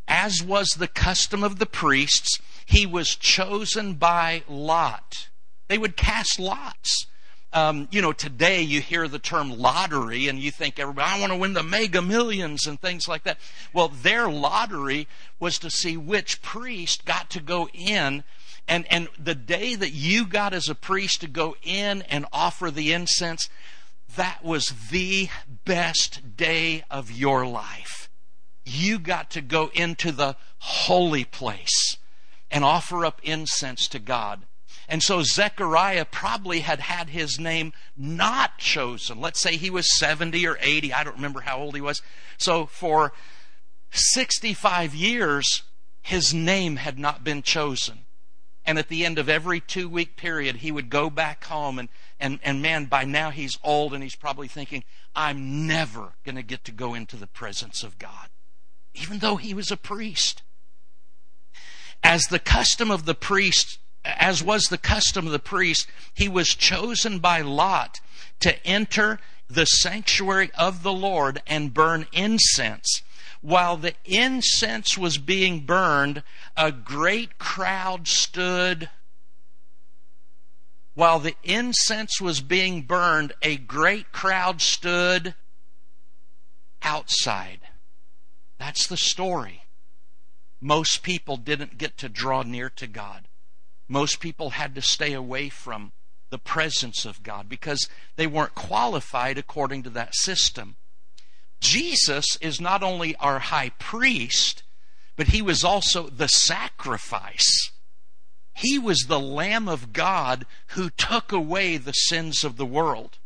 As 0.07 0.43
was 0.43 0.71
the 0.71 0.89
custom 0.89 1.45
of 1.45 1.59
the 1.59 1.67
priests, 1.67 2.41
he 2.67 2.85
was 2.85 3.15
chosen 3.15 3.95
by 3.95 4.43
lot. 4.49 5.29
They 5.69 5.79
would 5.79 5.97
cast 5.97 6.41
lots 6.41 7.07
um, 7.53 7.89
you 7.91 8.01
know, 8.01 8.13
today 8.13 8.63
you 8.63 8.81
hear 8.81 9.09
the 9.09 9.19
term 9.19 9.51
lottery 9.51 10.29
and 10.29 10.39
you 10.39 10.51
think 10.51 10.79
everybody, 10.79 11.11
I 11.11 11.21
want 11.21 11.33
to 11.33 11.39
win 11.39 11.53
the 11.53 11.63
mega 11.63 12.01
millions 12.01 12.67
and 12.67 12.81
things 12.81 13.09
like 13.09 13.25
that. 13.25 13.39
Well, 13.73 13.89
their 13.89 14.29
lottery 14.29 15.09
was 15.41 15.59
to 15.59 15.71
see 15.71 15.97
which 15.97 16.43
priest 16.43 17.05
got 17.05 17.29
to 17.31 17.41
go 17.41 17.69
in. 17.75 18.23
And, 18.69 18.87
and 18.91 19.09
the 19.19 19.35
day 19.35 19.75
that 19.75 19.91
you 19.91 20.27
got 20.27 20.53
as 20.53 20.69
a 20.69 20.77
priest 20.77 21.23
to 21.23 21.27
go 21.27 21.57
in 21.63 22.03
and 22.03 22.25
offer 22.33 22.71
the 22.71 22.93
incense, 22.93 23.49
that 24.17 24.45
was 24.45 24.73
the 24.91 25.29
best 25.65 26.37
day 26.37 26.85
of 26.89 27.11
your 27.11 27.47
life. 27.47 28.09
You 28.65 29.01
got 29.01 29.31
to 29.31 29.41
go 29.41 29.71
into 29.75 30.13
the 30.13 30.37
holy 30.59 31.25
place 31.25 31.97
and 32.49 32.65
offer 32.65 33.05
up 33.05 33.21
incense 33.25 33.89
to 33.89 33.99
God. 33.99 34.43
And 34.91 35.05
so 35.05 35.23
Zechariah 35.23 36.05
probably 36.05 36.61
had 36.61 36.81
had 36.81 37.11
his 37.11 37.39
name 37.39 37.73
not 37.97 38.59
chosen. 38.59 39.21
Let's 39.21 39.41
say 39.41 39.57
he 39.57 39.71
was 39.71 39.97
70 39.97 40.45
or 40.49 40.59
80. 40.61 40.93
I 40.93 41.05
don't 41.05 41.15
remember 41.15 41.43
how 41.43 41.59
old 41.59 41.77
he 41.77 41.81
was. 41.81 42.03
So 42.39 42.67
for 42.67 43.13
65 43.93 44.93
years, 44.93 45.63
his 46.03 46.35
name 46.35 46.75
had 46.75 46.99
not 46.99 47.23
been 47.23 47.43
chosen. 47.43 48.01
And 48.67 48.81
at 48.81 48.89
the 48.89 49.07
end 49.07 49.21
of 49.21 49.29
every 49.29 49.61
two 49.61 49.89
week 49.89 50.17
period, 50.17 50.57
he 50.57 50.73
would 50.73 50.91
go 50.91 51.09
back 51.09 51.45
home. 51.45 51.79
And, 51.79 51.89
and, 52.19 52.41
and 52.43 52.61
man, 52.61 52.87
by 52.87 53.05
now 53.05 53.31
he's 53.31 53.57
old 53.63 53.95
and 53.95 54.03
he's 54.03 54.17
probably 54.17 54.49
thinking, 54.49 54.83
I'm 55.15 55.69
never 55.69 56.15
going 56.25 56.35
to 56.35 56.43
get 56.43 56.65
to 56.65 56.73
go 56.73 56.95
into 56.95 57.17
the 57.17 57.29
presence 57.29 57.85
of 57.85 57.97
God. 58.01 58.29
Even 58.95 59.21
though 59.21 59.37
he 59.37 59.55
was 59.55 59.71
a 59.71 59.77
priest. 59.77 60.43
As 62.03 62.25
the 62.25 62.41
custom 62.41 62.91
of 62.91 63.05
the 63.05 63.15
priest 63.15 63.79
as 64.05 64.43
was 64.43 64.65
the 64.65 64.79
custom 64.79 65.27
of 65.27 65.33
the 65.33 65.39
priest, 65.39 65.87
he 66.15 66.29
was 66.29 66.55
chosen 66.55 67.19
by 67.19 67.41
Lot 67.41 68.01
to 68.41 68.67
enter 68.67 69.21
the 69.49 69.67
sanctuary 69.67 70.51
of 70.57 70.83
the 70.83 70.93
Lord 70.93 71.43
and 71.47 71.75
burn 71.75 72.07
incense. 72.13 73.03
While 73.43 73.77
the 73.77 73.95
incense 74.05 74.97
was 74.97 75.19
being 75.19 75.61
burned, 75.61 76.23
a 76.57 76.71
great 76.71 77.39
crowd 77.39 78.07
stood. 78.07 78.89
While 80.95 81.19
the 81.19 81.37
incense 81.43 82.21
was 82.21 82.41
being 82.41 82.83
burned, 82.83 83.33
a 83.43 83.57
great 83.57 84.13
crowd 84.13 84.61
stood 84.61 85.35
outside. 86.83 87.61
That's 88.59 88.87
the 88.87 88.97
story. 88.97 89.65
Most 90.61 91.03
people 91.03 91.39
didn't 91.39 91.79
get 91.79 91.97
to 91.99 92.09
draw 92.09 92.43
near 92.43 92.69
to 92.71 92.87
God 92.87 93.27
most 93.91 94.21
people 94.21 94.51
had 94.51 94.77
to 94.77 94.81
stay 94.81 95.13
away 95.13 95.49
from 95.49 95.91
the 96.31 96.39
presence 96.39 97.05
of 97.05 97.25
God 97.25 97.49
because 97.49 97.89
they 98.15 98.27
weren't 98.27 98.55
qualified 98.55 99.37
according 99.37 99.83
to 99.83 99.91
that 99.91 100.15
system. 100.15 100.77
Jesus 101.59 102.39
is 102.41 102.61
not 102.61 102.85
only 102.85 103.17
our 103.17 103.41
high 103.41 103.71
priest, 103.81 104.63
but 105.17 105.27
he 105.27 105.43
was 105.43 105.65
also 105.65 106.09
the 106.09 106.29
sacrifice. 106.29 107.73
He 108.55 108.79
was 108.79 109.07
the 109.09 109.19
Lamb 109.19 109.69
of 109.69 109.93
God 109.93 110.47
who 110.69 110.91
took 110.91 111.33
away 111.33 111.77
the 111.77 111.93
sins 111.93 112.45
of 112.45 112.57
the 112.57 112.65
world. 112.65 113.19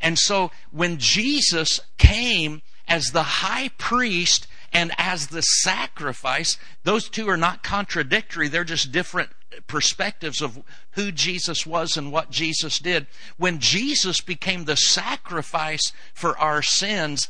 And 0.00 0.18
so 0.18 0.50
when 0.70 0.96
Jesus 0.96 1.80
came 1.98 2.62
as 2.88 3.08
the 3.08 3.22
high 3.22 3.68
priest 3.76 4.46
and 4.72 4.90
as 4.96 5.26
the 5.26 5.42
sacrifice, 5.42 6.56
those 6.84 7.10
two 7.10 7.28
are 7.28 7.36
not 7.36 7.62
contradictory, 7.62 8.48
they're 8.48 8.64
just 8.64 8.90
different 8.90 9.28
perspectives 9.66 10.40
of 10.40 10.62
who 10.92 11.10
Jesus 11.12 11.66
was 11.66 11.96
and 11.96 12.12
what 12.12 12.30
Jesus 12.30 12.78
did. 12.78 13.06
When 13.36 13.58
Jesus 13.58 14.20
became 14.20 14.64
the 14.64 14.76
sacrifice 14.76 15.92
for 16.14 16.38
our 16.38 16.62
sins, 16.62 17.28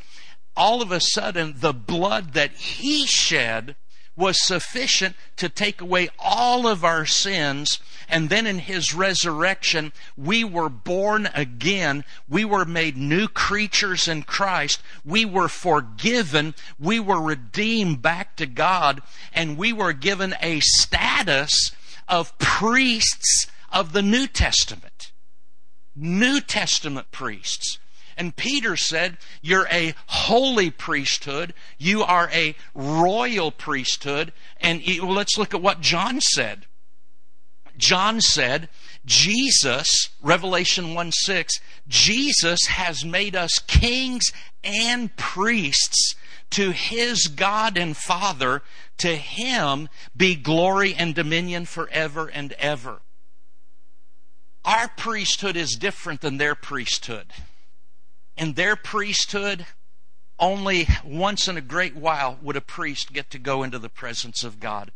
all 0.56 0.82
of 0.82 0.92
a 0.92 1.00
sudden 1.00 1.54
the 1.58 1.72
blood 1.72 2.34
that 2.34 2.52
he 2.52 3.06
shed 3.06 3.76
was 4.18 4.44
sufficient 4.44 5.14
to 5.36 5.48
take 5.48 5.80
away 5.80 6.08
all 6.18 6.66
of 6.66 6.84
our 6.84 7.06
sins. 7.06 7.78
And 8.08 8.28
then 8.28 8.46
in 8.46 8.58
his 8.58 8.92
resurrection, 8.92 9.92
we 10.16 10.42
were 10.42 10.68
born 10.68 11.28
again. 11.34 12.04
We 12.28 12.44
were 12.44 12.64
made 12.64 12.96
new 12.96 13.28
creatures 13.28 14.08
in 14.08 14.24
Christ. 14.24 14.82
We 15.04 15.24
were 15.24 15.48
forgiven. 15.48 16.56
We 16.80 16.98
were 16.98 17.20
redeemed 17.20 18.02
back 18.02 18.34
to 18.36 18.46
God. 18.46 19.02
And 19.32 19.56
we 19.56 19.72
were 19.72 19.92
given 19.92 20.34
a 20.42 20.58
status 20.60 21.70
of 22.08 22.36
priests 22.38 23.46
of 23.72 23.92
the 23.92 24.02
New 24.02 24.26
Testament. 24.26 25.12
New 25.94 26.40
Testament 26.40 27.10
priests. 27.10 27.78
And 28.16 28.34
Peter 28.34 28.76
said, 28.76 29.16
You're 29.42 29.68
a 29.70 29.94
holy 30.06 30.70
priesthood. 30.70 31.54
You 31.78 32.02
are 32.02 32.28
a 32.32 32.56
royal 32.74 33.52
priesthood. 33.52 34.32
And 34.60 34.82
let's 35.00 35.38
look 35.38 35.54
at 35.54 35.62
what 35.62 35.80
John 35.80 36.20
said. 36.20 36.66
John 37.76 38.20
said, 38.20 38.68
Jesus, 39.06 40.10
Revelation 40.20 40.94
1 40.94 41.12
6, 41.12 41.60
Jesus 41.86 42.58
has 42.66 43.04
made 43.04 43.36
us 43.36 43.60
kings 43.68 44.32
and 44.64 45.14
priests 45.16 46.16
to 46.50 46.72
his 46.72 47.28
God 47.28 47.78
and 47.78 47.96
Father, 47.96 48.62
to 48.98 49.16
him 49.16 49.88
be 50.16 50.34
glory 50.34 50.94
and 50.94 51.14
dominion 51.14 51.64
forever 51.64 52.28
and 52.28 52.52
ever. 52.54 53.00
Our 54.64 54.88
priesthood 54.88 55.56
is 55.56 55.76
different 55.76 56.20
than 56.20 56.36
their 56.36 56.54
priesthood. 56.54 57.32
In 58.36 58.52
their 58.52 58.76
priesthood, 58.76 59.66
only 60.38 60.86
once 61.04 61.48
in 61.48 61.56
a 61.56 61.62
great 61.62 61.96
while 61.96 62.38
would 62.42 62.56
a 62.56 62.60
priest 62.60 63.12
get 63.12 63.30
to 63.30 63.38
go 63.38 63.62
into 63.62 63.78
the 63.78 63.88
presence 63.88 64.44
of 64.44 64.60
God. 64.60 64.92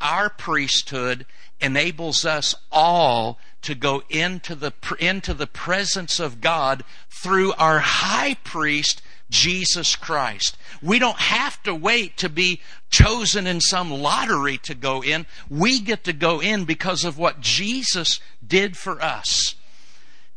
Our 0.00 0.28
priesthood 0.28 1.26
enables 1.60 2.24
us 2.24 2.54
all 2.72 3.38
to 3.62 3.74
go 3.74 4.02
into 4.10 4.54
the, 4.54 4.72
into 4.98 5.32
the 5.32 5.46
presence 5.46 6.18
of 6.18 6.40
God 6.40 6.82
through 7.08 7.52
our 7.52 7.78
high 7.78 8.34
priest, 8.42 9.00
Jesus 9.32 9.96
Christ. 9.96 10.56
We 10.80 11.00
don't 11.00 11.18
have 11.18 11.60
to 11.64 11.74
wait 11.74 12.16
to 12.18 12.28
be 12.28 12.60
chosen 12.90 13.46
in 13.46 13.60
some 13.60 13.90
lottery 13.90 14.58
to 14.58 14.74
go 14.74 15.02
in. 15.02 15.26
We 15.50 15.80
get 15.80 16.04
to 16.04 16.12
go 16.12 16.40
in 16.40 16.64
because 16.64 17.04
of 17.04 17.18
what 17.18 17.40
Jesus 17.40 18.20
did 18.46 18.76
for 18.76 19.02
us. 19.02 19.56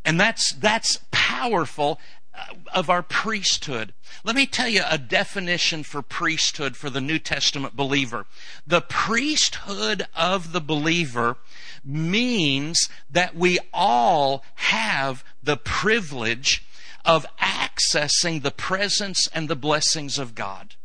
And 0.04 0.20
that's, 0.20 0.54
that's 0.54 1.02
powerful. 1.12 2.00
Uh, 2.38 2.54
of 2.74 2.90
our 2.90 3.02
priesthood. 3.02 3.94
Let 4.26 4.36
me 4.36 4.46
tell 4.46 4.68
you 4.68 4.82
a 4.90 4.98
definition 4.98 5.84
for 5.84 6.02
priesthood 6.02 6.76
for 6.76 6.90
the 6.90 7.00
New 7.00 7.18
Testament 7.18 7.78
believer. 7.78 8.26
The 8.68 8.82
priesthood 8.82 10.06
of 10.14 10.52
the 10.52 10.60
believer 10.60 11.38
means 11.86 12.90
that 13.10 13.38
we 13.38 13.60
all 13.74 14.44
have 14.56 15.24
the 15.42 15.56
privilege 15.56 16.66
of 17.06 17.26
accessing 17.40 18.42
the 18.42 18.52
presence 18.52 19.28
and 19.34 19.48
the 19.48 19.56
blessings 19.56 20.18
of 20.18 20.36
God. 20.36 20.76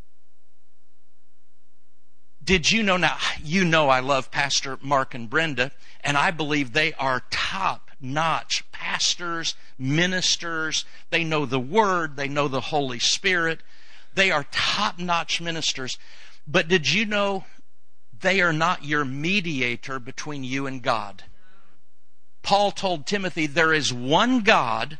Did 2.42 2.70
you 2.70 2.82
know 2.82 2.96
now? 2.96 3.16
You 3.42 3.64
know 3.64 3.88
I 3.88 4.00
love 4.00 4.30
Pastor 4.30 4.78
Mark 4.82 5.14
and 5.14 5.28
Brenda, 5.28 5.72
and 6.02 6.16
I 6.16 6.30
believe 6.30 6.72
they 6.72 6.92
are 6.94 7.22
top 7.30 7.90
notch 8.00 8.64
pastors, 8.72 9.54
ministers. 9.78 10.84
They 11.10 11.22
know 11.22 11.46
the 11.46 11.60
Word, 11.60 12.16
they 12.16 12.28
know 12.28 12.48
the 12.48 12.60
Holy 12.60 12.98
Spirit. 12.98 13.60
They 14.14 14.30
are 14.30 14.46
top 14.50 14.98
notch 14.98 15.40
ministers. 15.40 15.98
But 16.46 16.66
did 16.66 16.90
you 16.92 17.04
know 17.06 17.44
they 18.20 18.40
are 18.40 18.52
not 18.52 18.84
your 18.84 19.04
mediator 19.04 19.98
between 20.00 20.42
you 20.42 20.66
and 20.66 20.82
God? 20.82 21.24
Paul 22.42 22.72
told 22.72 23.06
Timothy, 23.06 23.46
There 23.46 23.72
is 23.72 23.92
one 23.92 24.40
God 24.40 24.98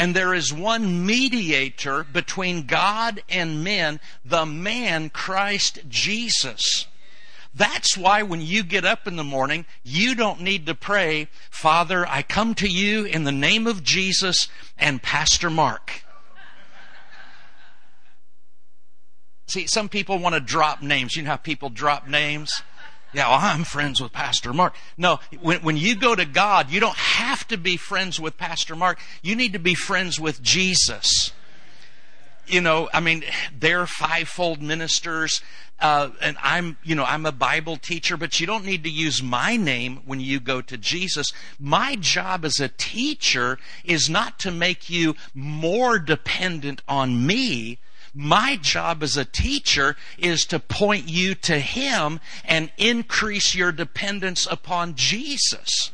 and 0.00 0.16
there 0.16 0.32
is 0.32 0.50
one 0.50 1.04
mediator 1.04 2.04
between 2.04 2.62
God 2.62 3.22
and 3.28 3.62
men, 3.62 4.00
the 4.24 4.46
man 4.46 5.10
Christ 5.10 5.80
Jesus. 5.90 6.86
That's 7.54 7.98
why 7.98 8.22
when 8.22 8.40
you 8.40 8.62
get 8.62 8.86
up 8.86 9.06
in 9.06 9.16
the 9.16 9.24
morning, 9.24 9.66
you 9.82 10.14
don't 10.14 10.40
need 10.40 10.64
to 10.64 10.74
pray, 10.74 11.28
Father, 11.50 12.08
I 12.08 12.22
come 12.22 12.54
to 12.54 12.66
you 12.66 13.04
in 13.04 13.24
the 13.24 13.30
name 13.30 13.66
of 13.66 13.84
Jesus 13.84 14.48
and 14.78 15.02
Pastor 15.02 15.50
Mark. 15.50 16.02
See, 19.48 19.66
some 19.66 19.90
people 19.90 20.18
want 20.18 20.34
to 20.34 20.40
drop 20.40 20.80
names. 20.80 21.14
You 21.14 21.24
know 21.24 21.30
how 21.30 21.36
people 21.36 21.68
drop 21.68 22.08
names? 22.08 22.62
Yeah, 23.12 23.28
well, 23.28 23.40
I'm 23.42 23.64
friends 23.64 24.00
with 24.00 24.12
Pastor 24.12 24.52
Mark. 24.52 24.74
No, 24.96 25.18
when, 25.40 25.62
when 25.62 25.76
you 25.76 25.96
go 25.96 26.14
to 26.14 26.24
God, 26.24 26.70
you 26.70 26.78
don't 26.78 26.96
have 26.96 27.46
to 27.48 27.56
be 27.56 27.76
friends 27.76 28.20
with 28.20 28.38
Pastor 28.38 28.76
Mark. 28.76 29.00
You 29.20 29.34
need 29.34 29.52
to 29.54 29.58
be 29.58 29.74
friends 29.74 30.20
with 30.20 30.40
Jesus. 30.42 31.32
You 32.46 32.60
know, 32.60 32.88
I 32.92 33.00
mean, 33.00 33.24
they're 33.58 33.86
fivefold 33.86 34.62
ministers, 34.62 35.42
uh, 35.80 36.10
and 36.20 36.36
I'm, 36.40 36.78
you 36.84 36.94
know, 36.94 37.04
I'm 37.04 37.26
a 37.26 37.32
Bible 37.32 37.76
teacher, 37.76 38.16
but 38.16 38.38
you 38.38 38.46
don't 38.46 38.64
need 38.64 38.84
to 38.84 38.90
use 38.90 39.22
my 39.22 39.56
name 39.56 40.00
when 40.04 40.20
you 40.20 40.38
go 40.38 40.60
to 40.62 40.76
Jesus. 40.76 41.32
My 41.58 41.96
job 41.96 42.44
as 42.44 42.60
a 42.60 42.68
teacher 42.68 43.58
is 43.84 44.08
not 44.08 44.38
to 44.40 44.52
make 44.52 44.88
you 44.88 45.16
more 45.34 45.98
dependent 45.98 46.82
on 46.88 47.26
me, 47.26 47.78
my 48.14 48.56
job 48.56 49.02
as 49.02 49.16
a 49.16 49.24
teacher 49.24 49.96
is 50.18 50.44
to 50.46 50.58
point 50.58 51.08
you 51.08 51.34
to 51.36 51.58
Him 51.58 52.20
and 52.44 52.70
increase 52.76 53.54
your 53.54 53.72
dependence 53.72 54.46
upon 54.50 54.94
Jesus. 54.94 55.90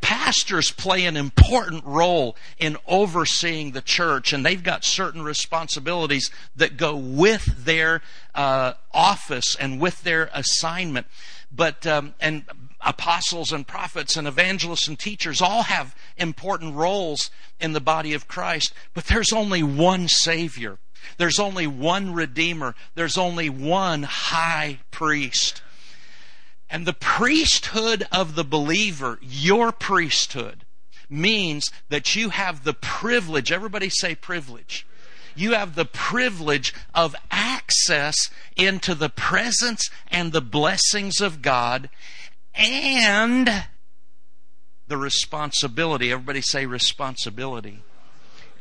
Pastors 0.00 0.72
play 0.72 1.04
an 1.04 1.16
important 1.16 1.84
role 1.84 2.36
in 2.58 2.76
overseeing 2.88 3.70
the 3.70 3.80
church, 3.80 4.32
and 4.32 4.44
they've 4.44 4.62
got 4.62 4.84
certain 4.84 5.22
responsibilities 5.22 6.30
that 6.56 6.76
go 6.76 6.96
with 6.96 7.64
their 7.64 8.02
uh, 8.34 8.72
office 8.92 9.54
and 9.54 9.80
with 9.80 10.02
their 10.02 10.28
assignment. 10.34 11.06
But 11.54 11.86
um, 11.86 12.14
and 12.18 12.44
apostles 12.80 13.52
and 13.52 13.66
prophets 13.66 14.16
and 14.16 14.26
evangelists 14.26 14.88
and 14.88 14.98
teachers 14.98 15.40
all 15.40 15.64
have 15.64 15.94
important 16.16 16.74
roles 16.74 17.30
in 17.60 17.72
the 17.72 17.80
body 17.80 18.12
of 18.12 18.26
Christ, 18.26 18.74
but 18.94 19.04
there's 19.04 19.32
only 19.32 19.62
one 19.62 20.08
Savior. 20.08 20.78
There's 21.18 21.38
only 21.38 21.66
one 21.66 22.12
Redeemer. 22.12 22.74
There's 22.94 23.18
only 23.18 23.48
one 23.48 24.04
high 24.04 24.80
priest. 24.90 25.62
And 26.70 26.86
the 26.86 26.94
priesthood 26.94 28.06
of 28.10 28.34
the 28.34 28.44
believer, 28.44 29.18
your 29.20 29.72
priesthood, 29.72 30.64
means 31.10 31.70
that 31.90 32.16
you 32.16 32.30
have 32.30 32.64
the 32.64 32.72
privilege, 32.72 33.52
everybody 33.52 33.90
say 33.90 34.14
privilege. 34.14 34.86
You 35.34 35.52
have 35.52 35.74
the 35.74 35.84
privilege 35.84 36.74
of 36.94 37.14
access 37.30 38.30
into 38.56 38.94
the 38.94 39.08
presence 39.08 39.90
and 40.08 40.32
the 40.32 40.40
blessings 40.40 41.20
of 41.20 41.42
God 41.42 41.88
and 42.54 43.64
the 44.88 44.96
responsibility. 44.96 46.12
Everybody 46.12 46.42
say 46.42 46.66
responsibility. 46.66 47.82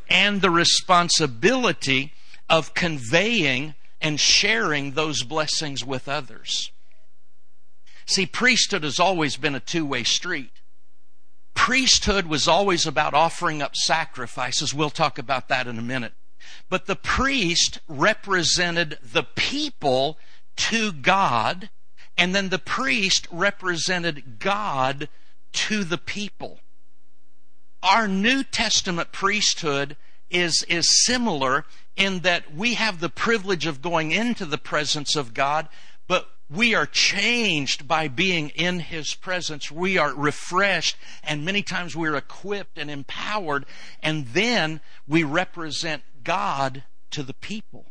And 0.10 0.42
the 0.42 0.50
responsibility 0.50 2.14
of 2.52 2.74
conveying 2.74 3.74
and 4.02 4.20
sharing 4.20 4.92
those 4.92 5.24
blessings 5.24 5.86
with 5.86 6.10
others. 6.10 6.72
See, 8.06 8.26
priesthood 8.26 8.84
has 8.84 9.00
always 9.00 9.38
been 9.38 9.56
a 9.56 9.62
two 9.62 9.86
way 9.86 10.04
street. 10.04 10.52
Priesthood 11.54 12.28
was 12.28 12.48
always 12.48 12.86
about 12.86 13.14
offering 13.14 13.62
up 13.62 13.76
sacrifices. 13.76 14.74
We'll 14.74 14.90
talk 14.90 15.18
about 15.18 15.48
that 15.48 15.66
in 15.66 15.80
a 15.80 15.84
minute. 15.84 16.14
But 16.70 16.88
the 16.88 16.96
priest 16.96 17.80
represented 17.88 18.98
the 19.02 19.24
people 19.24 20.18
to 20.58 20.92
God, 20.92 21.70
and 22.18 22.36
then 22.36 22.50
the 22.50 22.60
priest 22.60 23.28
represented 23.32 24.40
God 24.40 25.08
to 25.54 25.84
the 25.84 25.98
people. 25.98 26.60
Our 27.82 28.08
New 28.08 28.44
Testament 28.44 29.12
priesthood 29.12 29.96
is, 30.30 30.66
is 30.68 31.04
similar 31.06 31.66
in 31.96 32.20
that 32.20 32.54
we 32.54 32.76
have 32.76 33.00
the 33.00 33.10
privilege 33.10 33.66
of 33.66 33.82
going 33.82 34.12
into 34.12 34.46
the 34.46 34.58
presence 34.58 35.16
of 35.16 35.34
God, 35.34 35.68
but 36.08 36.30
we 36.50 36.76
are 36.76 36.86
changed 36.86 37.88
by 37.88 38.08
being 38.08 38.50
in 38.50 38.80
His 38.80 39.14
presence. 39.14 39.72
We 39.72 39.98
are 39.98 40.14
refreshed, 40.14 40.98
and 41.24 41.46
many 41.46 41.62
times 41.62 41.96
we're 41.96 42.16
equipped 42.16 42.78
and 42.78 42.92
empowered, 42.92 43.66
and 44.04 44.28
then 44.28 44.82
we 45.08 45.24
represent 45.24 46.04
God 46.24 46.84
to 47.12 47.24
the 47.24 47.34
people. 47.34 47.86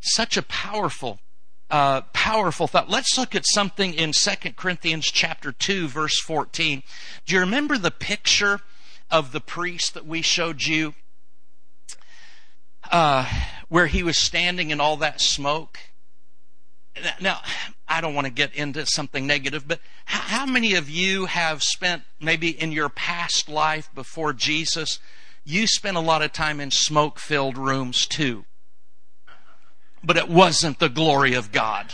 Such 0.00 0.36
a 0.36 0.42
powerful, 0.42 1.20
uh, 1.70 2.02
powerful 2.12 2.66
thought. 2.66 2.88
Let's 2.88 3.18
look 3.18 3.34
at 3.34 3.46
something 3.46 3.94
in 3.94 4.12
2 4.12 4.52
Corinthians 4.56 5.06
chapter 5.06 5.52
2, 5.52 5.88
verse 5.88 6.20
14. 6.20 6.82
Do 7.26 7.34
you 7.34 7.40
remember 7.40 7.76
the 7.78 7.90
picture 7.90 8.60
of 9.10 9.32
the 9.32 9.40
priest 9.40 9.94
that 9.94 10.06
we 10.06 10.22
showed 10.22 10.64
you 10.64 10.94
uh, 12.90 13.24
where 13.68 13.86
he 13.86 14.02
was 14.02 14.16
standing 14.16 14.70
in 14.70 14.80
all 14.80 14.96
that 14.98 15.20
smoke. 15.20 15.78
Now, 17.20 17.40
I 17.88 18.00
don't 18.00 18.14
want 18.14 18.26
to 18.26 18.32
get 18.32 18.54
into 18.54 18.84
something 18.84 19.26
negative, 19.26 19.66
but 19.66 19.80
how 20.04 20.44
many 20.44 20.74
of 20.74 20.90
you 20.90 21.26
have 21.26 21.62
spent 21.62 22.02
maybe 22.20 22.50
in 22.50 22.72
your 22.72 22.88
past 22.88 23.48
life 23.48 23.88
before 23.94 24.32
Jesus, 24.32 24.98
you 25.44 25.66
spent 25.66 25.96
a 25.96 26.00
lot 26.00 26.22
of 26.22 26.32
time 26.32 26.60
in 26.60 26.70
smoke 26.70 27.18
filled 27.18 27.56
rooms 27.56 28.06
too? 28.06 28.44
But 30.02 30.16
it 30.16 30.28
wasn't 30.28 30.78
the 30.78 30.88
glory 30.88 31.34
of 31.34 31.52
God. 31.52 31.92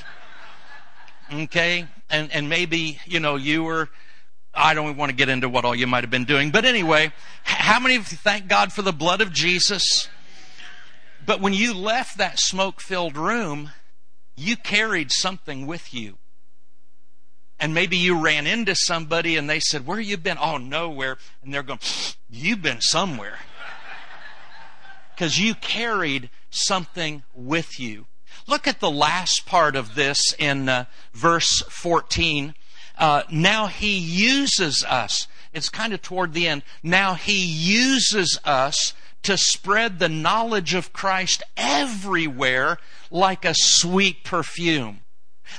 Okay? 1.33 1.87
And, 2.09 2.33
and 2.33 2.49
maybe, 2.49 3.01
you 3.05 3.21
know, 3.21 3.37
you 3.37 3.65
were, 3.65 3.89
I 4.55 4.75
don't 4.75 4.97
want 4.97 5.11
to 5.11 5.17
get 5.17 5.29
into 5.29 5.49
what 5.49 5.65
all 5.65 5.75
you 5.75 5.87
might 5.87 6.05
have 6.05 6.11
been 6.11 6.25
doing, 6.25 6.51
but 6.51 6.65
anyway, 6.65 7.13
how 7.43 7.81
many 7.81 7.97
of 7.97 8.11
you 8.11 8.17
thank 8.17 8.49
God 8.49 8.73
for 8.73 8.83
the 8.83 8.93
blood 8.93 9.21
of 9.21 9.33
Jesus? 9.33 10.09
But 11.27 11.41
when 11.41 11.53
you 11.53 11.75
left 11.75 12.19
that 12.19 12.39
smoke 12.39 12.81
filled 12.81 13.17
room, 13.17 13.71
you 14.37 14.57
carried 14.57 15.11
something 15.11 15.67
with 15.67 15.93
you. 15.93 16.19
And 17.59 17.75
maybe 17.75 17.97
you 17.97 18.21
ran 18.21 18.47
into 18.47 18.75
somebody 18.75 19.37
and 19.37 19.49
they 19.49 19.61
said, 19.61 19.87
Where 19.87 19.99
you 19.99 20.17
been? 20.17 20.39
Oh, 20.41 20.59
nowhere. 20.59 21.19
And 21.43 21.53
they're 21.53 21.63
going, 21.63 21.81
You've 22.31 22.63
been 22.63 22.81
somewhere. 22.81 23.39
Because 25.15 25.39
you 25.39 25.55
carried 25.55 26.29
something 26.51 27.23
with 27.35 27.81
you. 27.81 28.05
Look 28.47 28.67
at 28.67 28.81
the 28.81 28.91
last 28.91 29.47
part 29.47 29.75
of 29.75 29.95
this 29.95 30.35
in 30.39 30.69
uh, 30.69 30.85
verse 31.15 31.63
14. 31.71 32.55
Uh, 32.99 33.23
now 33.31 33.67
he 33.67 33.97
uses 33.97 34.85
us. 34.87 35.27
It's 35.55 35.71
kind 35.71 35.95
of 35.95 36.03
toward 36.03 36.35
the 36.35 36.47
end. 36.47 36.65
Now 36.83 37.15
he 37.15 37.43
uses 37.47 38.39
us 38.45 38.93
to 39.27 39.37
spread 39.37 39.99
the 39.99 40.09
knowledge 40.09 40.73
of 40.73 40.93
Christ 40.93 41.43
everywhere 41.57 42.79
like 43.11 43.45
a 43.45 43.55
sweet 43.55 44.23
perfume. 44.23 45.01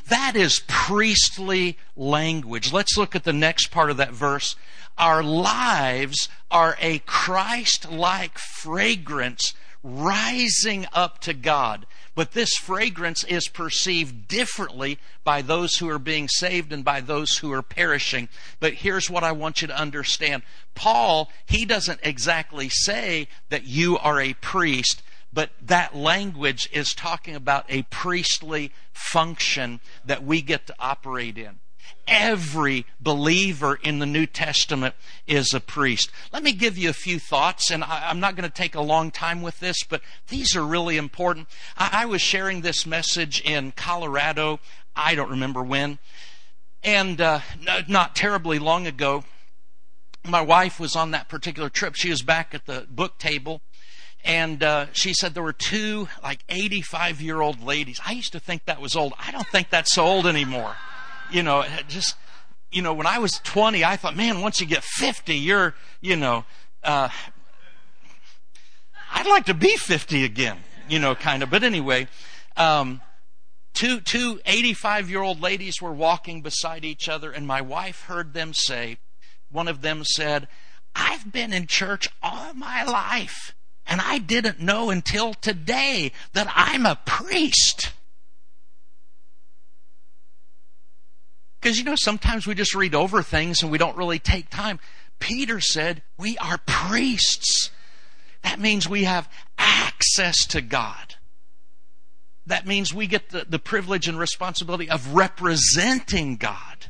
That 0.08 0.36
is 0.36 0.62
priestly 0.68 1.78
language. 1.96 2.72
Let's 2.72 2.98
look 2.98 3.14
at 3.14 3.26
the 3.26 3.34
next 3.34 3.68
part 3.68 3.90
of 3.92 3.98
that 3.98 4.12
verse. 4.14 4.56
Our 4.98 5.22
lives 5.22 6.30
are 6.50 6.78
a 6.80 7.00
Christ 7.00 7.92
like 7.92 8.38
fragrance 8.38 9.54
rising 9.84 10.88
up 10.94 11.20
to 11.20 11.34
God. 11.34 11.86
But 12.18 12.32
this 12.32 12.56
fragrance 12.56 13.24
is 13.26 13.48
perceived 13.48 14.28
differently 14.28 14.98
by 15.24 15.44
those 15.44 15.76
who 15.76 15.88
are 15.88 16.00
being 16.00 16.28
saved 16.28 16.74
and 16.74 16.84
by 16.84 17.00
those 17.00 17.38
who 17.38 17.54
are 17.54 17.62
perishing. 17.62 18.28
But 18.60 18.74
here's 18.74 19.08
what 19.08 19.24
I 19.24 19.32
want 19.34 19.62
you 19.62 19.68
to 19.68 19.80
understand. 19.80 20.42
Paul, 20.74 21.32
he 21.46 21.64
doesn't 21.64 22.00
exactly 22.02 22.70
say 22.70 23.28
that 23.50 23.66
you 23.68 24.00
are 24.00 24.20
a 24.20 24.34
priest, 24.34 25.04
but 25.32 25.52
that 25.62 25.96
language 25.96 26.68
is 26.74 26.96
talking 26.96 27.36
about 27.36 27.66
a 27.70 27.84
priestly 27.84 28.72
function 28.94 29.80
that 30.04 30.24
we 30.24 30.42
get 30.42 30.66
to 30.66 30.76
operate 30.80 31.38
in. 31.38 31.60
Every 32.08 32.86
believer 33.02 33.76
in 33.84 34.00
the 34.00 34.06
New 34.06 34.26
Testament 34.26 34.96
is 35.26 35.54
a 35.54 35.60
priest. 35.60 36.10
Let 36.32 36.42
me 36.42 36.54
give 36.54 36.78
you 36.78 36.90
a 36.90 36.94
few 36.94 37.20
thoughts, 37.20 37.70
and 37.70 37.84
I, 37.84 38.10
am 38.10 38.22
not 38.22 38.38
going 38.38 38.50
to 38.50 38.56
take 38.56 38.76
a 38.76 38.82
long 38.82 39.12
time 39.12 39.42
with 39.42 39.60
this, 39.60 39.84
but 39.84 40.02
these 40.30 40.56
are 40.56 40.66
really 40.66 40.96
important. 40.96 41.48
I, 41.78 42.04
I 42.04 42.06
was 42.06 42.22
sharing 42.22 42.62
this 42.62 42.86
message 42.86 43.42
in 43.42 43.74
Colorado, 43.74 44.62
I 44.96 45.16
don't 45.16 45.30
remember 45.30 45.62
when, 45.62 46.00
and 46.82 47.20
uh, 47.20 47.42
not 47.90 48.16
terribly 48.16 48.58
long 48.58 48.88
ago. 48.88 49.26
My 50.24 50.42
wife 50.42 50.80
was 50.80 50.96
on 50.96 51.12
that 51.12 51.28
particular 51.28 51.70
trip. 51.70 51.96
She 51.96 52.10
was 52.10 52.22
back 52.22 52.56
at 52.56 52.66
the 52.68 52.88
book 52.90 53.18
table, 53.18 53.62
and 54.24 54.64
uh, 54.64 54.86
she 54.94 55.14
said 55.14 55.34
there 55.34 55.44
were 55.44 55.52
two 55.52 56.08
like 56.24 56.40
85 56.48 57.22
year 57.22 57.42
old 57.42 57.62
ladies. 57.62 58.00
I 58.06 58.14
used 58.14 58.32
to 58.32 58.40
think 58.40 58.64
that 58.64 58.80
was 58.80 58.96
old. 58.96 59.14
I 59.20 59.32
don't 59.32 59.48
think 59.48 59.70
that's 59.70 59.94
so 59.94 60.06
old 60.06 60.26
anymore 60.26 60.78
you 61.32 61.44
know, 61.44 61.66
just, 61.88 62.16
you 62.72 62.82
know, 62.82 62.94
when 62.94 63.08
I 63.08 63.20
was 63.20 63.40
20, 63.44 63.84
I 63.84 63.96
thought, 63.96 64.16
man, 64.16 64.42
once 64.42 64.60
you 64.60 64.68
get 64.68 64.84
50, 64.84 65.36
you're, 65.36 65.74
you 66.02 66.16
know, 66.16 66.46
uh, 66.84 67.10
I'd 69.12 69.28
like 69.28 69.46
to 69.46 69.54
be 69.54 69.76
50 69.78 70.24
again, 70.24 70.58
you 70.90 71.00
know, 71.00 71.16
kind 71.16 71.44
of. 71.44 71.50
But 71.50 71.64
anyway, 71.64 72.08
um, 72.56 73.02
two, 73.74 74.00
two 74.00 74.40
85 74.46 75.10
year 75.10 75.22
old 75.22 75.42
ladies 75.42 75.82
were 75.82 75.94
walking 75.94 76.42
beside 76.42 76.84
each 76.86 77.08
other, 77.10 77.32
and 77.32 77.48
my 77.48 77.62
wife 77.62 78.04
heard 78.04 78.34
them 78.34 78.54
say, 78.54 78.98
one 79.50 79.68
of 79.68 79.82
them 79.82 80.04
said, 80.04 80.48
I've 80.96 81.32
been 81.32 81.54
in 81.54 81.68
church 81.68 82.10
all 82.22 82.54
my 82.54 82.84
life, 82.84 83.54
and 83.86 84.02
I 84.02 84.18
didn't 84.18 84.60
know 84.60 84.90
until 84.90 85.34
today 85.34 86.12
that 86.34 86.52
I'm 86.54 86.86
a 86.86 87.00
priest. 87.06 87.92
Because, 91.60 91.78
you 91.78 91.84
know, 91.84 91.96
sometimes 91.96 92.46
we 92.46 92.56
just 92.56 92.76
read 92.76 92.94
over 92.94 93.24
things 93.24 93.62
and 93.62 93.72
we 93.72 93.78
don't 93.78 93.98
really 93.98 94.20
take 94.20 94.50
time. 94.50 94.80
Peter 95.20 95.60
said, 95.60 96.04
We 96.18 96.38
are 96.38 96.60
priests. 96.66 97.72
That 98.44 98.60
means 98.60 98.88
we 98.88 99.04
have 99.04 99.30
access 99.58 100.46
to 100.48 100.62
God. 100.62 101.16
That 102.46 102.66
means 102.66 102.94
we 102.94 103.08
get 103.08 103.30
the, 103.30 103.46
the 103.48 103.60
privilege 103.60 104.08
and 104.08 104.18
responsibility 104.18 104.90
of 104.90 105.14
representing 105.14 106.38
God. 106.38 106.88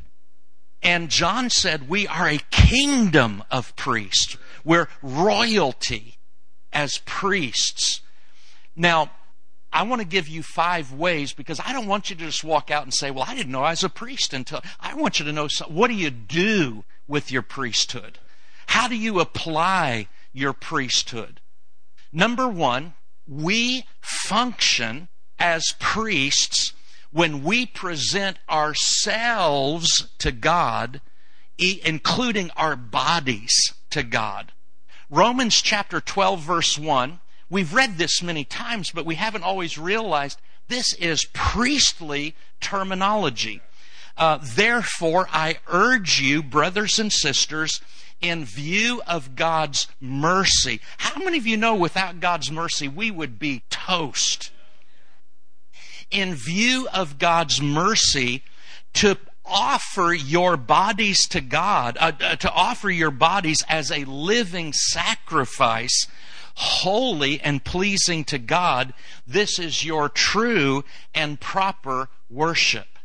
And 0.82 1.10
John 1.10 1.50
said, 1.50 1.88
We 1.88 2.06
are 2.06 2.28
a 2.28 2.38
kingdom 2.50 3.42
of 3.50 3.74
priests. 3.74 4.36
We're 4.64 4.88
royalty 5.02 6.18
as 6.72 6.98
priests. 6.98 8.02
Now, 8.76 9.10
I 9.72 9.82
want 9.82 10.00
to 10.00 10.06
give 10.06 10.28
you 10.28 10.42
five 10.42 10.92
ways 10.92 11.32
because 11.32 11.60
I 11.64 11.72
don't 11.72 11.86
want 11.86 12.10
you 12.10 12.16
to 12.16 12.24
just 12.24 12.42
walk 12.42 12.70
out 12.70 12.84
and 12.84 12.94
say, 12.94 13.10
Well, 13.10 13.24
I 13.26 13.34
didn't 13.34 13.52
know 13.52 13.62
I 13.62 13.70
was 13.70 13.84
a 13.84 13.88
priest 13.88 14.32
until. 14.32 14.62
I 14.80 14.94
want 14.94 15.18
you 15.18 15.24
to 15.26 15.32
know 15.32 15.48
what 15.68 15.88
do 15.88 15.94
you 15.94 16.10
do 16.10 16.84
with 17.06 17.30
your 17.30 17.42
priesthood? 17.42 18.18
How 18.68 18.88
do 18.88 18.96
you 18.96 19.20
apply 19.20 20.08
your 20.32 20.52
priesthood? 20.52 21.40
Number 22.12 22.48
one, 22.48 22.94
we 23.26 23.84
function 24.00 25.08
as 25.38 25.74
priests 25.78 26.72
when 27.10 27.42
we 27.42 27.66
present 27.66 28.38
ourselves 28.48 30.08
to 30.18 30.32
God, 30.32 31.00
including 31.58 32.50
our 32.56 32.76
bodies 32.76 33.74
to 33.90 34.02
God. 34.02 34.52
Romans 35.10 35.62
chapter 35.62 36.00
12, 36.00 36.40
verse 36.40 36.78
1 36.78 37.20
We've 37.50 37.72
read 37.72 37.96
this 37.96 38.22
many 38.22 38.44
times, 38.44 38.90
but 38.90 39.06
we 39.06 39.14
haven't 39.14 39.44
always 39.44 39.78
realized 39.78 40.38
this 40.68 40.92
is 40.94 41.24
priestly 41.32 42.34
terminology. 42.60 43.62
Uh, 44.16 44.38
Therefore, 44.42 45.28
I 45.32 45.58
urge 45.68 46.20
you, 46.20 46.42
brothers 46.42 46.98
and 46.98 47.12
sisters, 47.12 47.80
in 48.20 48.44
view 48.44 49.00
of 49.06 49.36
God's 49.36 49.86
mercy. 50.00 50.80
How 50.98 51.22
many 51.22 51.38
of 51.38 51.46
you 51.46 51.56
know 51.56 51.74
without 51.74 52.20
God's 52.20 52.50
mercy 52.50 52.88
we 52.88 53.10
would 53.10 53.38
be 53.38 53.62
toast? 53.70 54.50
In 56.10 56.34
view 56.34 56.88
of 56.92 57.18
God's 57.18 57.62
mercy, 57.62 58.42
to 58.94 59.16
offer 59.44 60.12
your 60.12 60.56
bodies 60.56 61.26
to 61.28 61.40
God, 61.40 61.96
uh, 62.00 62.12
uh 62.20 62.36
to 62.36 62.50
offer 62.52 62.90
your 62.90 63.10
bodies 63.10 63.64
as 63.68 63.90
a 63.90 64.04
living 64.04 64.72
sacrifice 64.72 66.06
holy 66.58 67.40
and 67.40 67.64
pleasing 67.64 68.24
to 68.24 68.36
God, 68.36 68.92
this 69.24 69.60
is 69.60 69.84
your 69.84 70.08
true 70.08 70.84
and 71.14 71.40
proper 71.40 72.08
worship. 72.28 72.98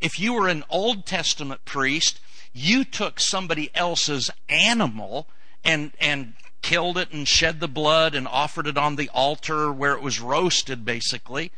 If 0.00 0.18
you 0.18 0.32
were 0.32 0.48
an 0.48 0.64
Old 0.70 1.04
Testament 1.04 1.66
priest, 1.66 2.20
you 2.54 2.84
took 2.84 3.20
somebody 3.20 3.70
else's 3.74 4.30
animal 4.48 5.26
and, 5.62 5.92
and 6.00 6.32
killed 6.62 6.96
it 6.96 7.12
and 7.12 7.28
shed 7.28 7.60
the 7.60 7.68
blood 7.68 8.14
and 8.14 8.26
offered 8.26 8.66
it 8.66 8.78
on 8.78 8.96
the 8.96 9.10
altar 9.12 9.70
where 9.70 9.92
it 9.92 10.00
was 10.00 10.18
roasted, 10.18 10.86
basically. 10.86 11.52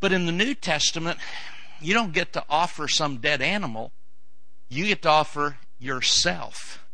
But 0.00 0.12
in 0.12 0.26
the 0.26 0.32
New 0.32 0.54
Testament, 0.54 1.18
you 1.80 1.94
don't 1.94 2.12
get 2.12 2.34
to 2.34 2.44
offer 2.50 2.88
some 2.88 3.18
dead 3.18 3.40
animal. 3.40 3.90
You 4.68 4.84
get 4.84 5.00
to 5.02 5.08
offer 5.08 5.56
yourself. 5.78 6.84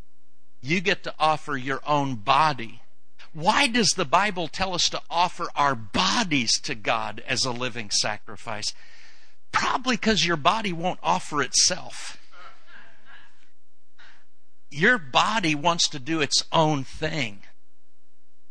You 0.61 0.81
get 0.81 1.03
to 1.03 1.15
offer 1.19 1.57
your 1.57 1.81
own 1.85 2.15
body 2.15 2.83
why 3.37 3.67
does 3.67 3.91
the 3.91 4.07
Bible 4.07 4.49
tell 4.49 4.73
us 4.73 4.89
to 4.89 5.03
offer 5.11 5.49
our 5.55 5.75
bodies 5.75 6.59
to 6.63 6.75
God 6.75 7.23
as 7.29 7.45
a 7.45 7.51
living 7.51 7.91
sacrifice? 7.91 8.73
Probably 9.53 9.97
because 9.97 10.25
your 10.25 10.39
body 10.39 10.73
won't 10.73 11.01
offer 11.03 11.43
itself. 11.43 12.17
Your 14.71 14.97
body 14.97 15.55
wants 15.55 15.87
to 15.91 15.99
do 15.99 16.23
its 16.23 16.45
own 16.51 16.83
thing. 16.85 17.41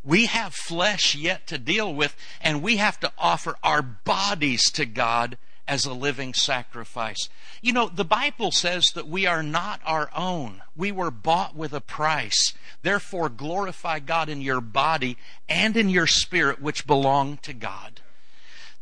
We 0.03 0.27
have 0.27 0.53
flesh 0.53 1.15
yet 1.15 1.47
to 1.47 1.57
deal 1.57 1.91
with, 1.91 2.15
and 2.39 2.61
we 2.61 2.77
have 2.77 2.99
to 2.99 3.11
offer 3.17 3.55
our 3.63 3.81
bodies 3.81 4.69
to 4.73 4.85
God 4.85 5.39
as 5.67 5.85
a 5.85 5.93
living 5.93 6.33
sacrifice. 6.33 7.29
You 7.61 7.73
know, 7.73 7.89
the 7.89 8.05
Bible 8.05 8.51
says 8.51 8.85
that 8.93 9.07
we 9.07 9.25
are 9.25 9.43
not 9.43 9.81
our 9.85 10.09
own. 10.15 10.61
We 10.75 10.91
were 10.91 11.11
bought 11.11 11.55
with 11.55 11.73
a 11.73 11.81
price. 11.81 12.53
Therefore, 12.83 13.29
glorify 13.29 13.99
God 13.99 14.29
in 14.29 14.41
your 14.41 14.61
body 14.61 15.17
and 15.49 15.75
in 15.75 15.89
your 15.89 16.07
spirit, 16.07 16.61
which 16.61 16.85
belong 16.85 17.37
to 17.37 17.53
God. 17.53 18.01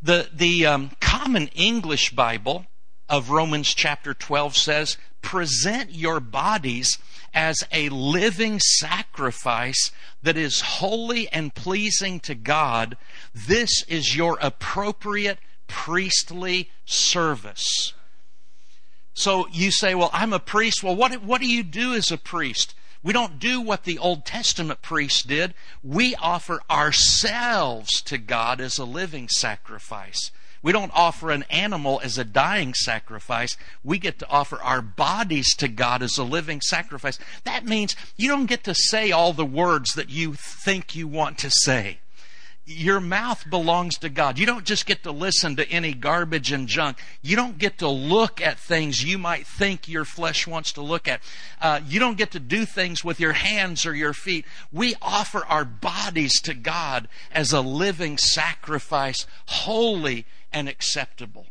The, 0.02 0.30
the 0.34 0.66
um, 0.66 0.92
Common 1.00 1.48
English 1.50 2.12
Bible 2.12 2.66
of 3.08 3.30
Romans 3.30 3.74
chapter 3.74 4.14
12 4.14 4.58
says, 4.58 4.98
present 5.22 5.92
your 5.92 6.20
bodies 6.20 7.00
as 7.34 7.64
a 7.72 7.90
living 7.90 8.60
sacrifice 8.60 9.92
that 10.22 10.38
is 10.38 10.62
holy 10.62 11.28
and 11.30 11.56
pleasing 11.56 12.20
to 12.20 12.36
God. 12.36 12.98
This 13.34 13.84
is 13.88 14.16
your 14.16 14.38
appropriate 14.42 15.40
priestly 15.74 16.70
service. 16.86 17.94
So 19.16 19.48
you 19.52 19.72
say, 19.72 19.96
well, 19.96 20.12
I'm 20.14 20.32
a 20.32 20.40
priest. 20.40 20.84
Well, 20.84 20.96
what, 20.96 21.12
what 21.24 21.42
do 21.42 21.48
you 21.48 21.64
do 21.64 21.96
as 21.96 22.12
a 22.12 22.18
priest? 22.18 22.76
We 23.02 23.12
don't 23.12 23.40
do 23.40 23.60
what 23.60 23.84
the 23.84 23.98
Old 23.98 24.24
Testament 24.24 24.84
priests 24.84 25.24
did. 25.24 25.56
We 25.84 26.14
offer 26.16 26.62
ourselves 26.70 28.04
to 28.04 28.20
God 28.20 28.62
as 28.62 28.78
a 28.78 28.86
living 28.86 29.28
sacrifice. 29.30 30.30
We 30.62 30.72
don't 30.72 30.92
offer 30.94 31.32
an 31.32 31.44
animal 31.50 32.00
as 32.04 32.20
a 32.20 32.24
dying 32.24 32.76
sacrifice. 32.76 33.58
We 33.84 33.98
get 33.98 34.20
to 34.20 34.30
offer 34.30 34.62
our 34.62 34.82
bodies 34.84 35.56
to 35.56 35.68
God 35.68 36.04
as 36.04 36.20
a 36.20 36.24
living 36.24 36.62
sacrifice. 36.62 37.18
That 37.46 37.66
means 37.66 37.96
you 38.16 38.30
don't 38.30 38.46
get 38.46 38.64
to 38.66 38.76
say 38.76 39.12
all 39.12 39.34
the 39.34 39.44
words 39.44 39.94
that 39.96 40.12
you 40.12 40.36
think 40.36 40.96
you 40.96 41.08
want 41.08 41.40
to 41.40 41.50
say 41.50 41.98
your 42.66 43.02
mouth 43.02 43.50
belongs 43.50 43.98
to 43.98 44.10
God. 44.10 44.40
You 44.40 44.46
don't 44.46 44.64
just 44.64 44.86
get 44.86 45.04
to 45.04 45.12
listen 45.12 45.58
to 45.58 45.70
any 45.70 45.94
garbage 45.94 46.52
and 46.52 46.68
junk. 46.68 46.98
You 47.22 47.36
don't 47.36 47.58
get 47.58 47.80
to 47.80 47.90
look 47.90 48.40
at 48.40 48.58
things 48.58 49.04
you 49.04 49.18
might 49.18 49.46
think 49.46 49.90
your 49.90 50.06
flesh 50.06 50.48
wants 50.48 50.72
to 50.74 50.82
look 50.82 51.08
at. 51.08 51.22
Uh, 51.62 51.82
you 51.86 52.00
don't 52.00 52.18
get 52.18 52.32
to 52.32 52.40
do 52.40 52.66
things 52.66 53.04
with 53.04 53.20
your 53.20 53.34
hands 53.34 53.86
or 53.86 53.94
your 53.94 54.14
feet. 54.14 54.46
We 54.72 54.96
offer 55.02 55.46
our 55.46 55.66
bodies 55.66 56.40
to 56.42 56.54
God 56.54 57.10
as 57.32 57.52
a 57.52 57.62
living 57.62 58.18
sacrifice, 58.18 59.28
holy 59.48 60.26
and 60.54 60.70
acceptable. 60.70 61.48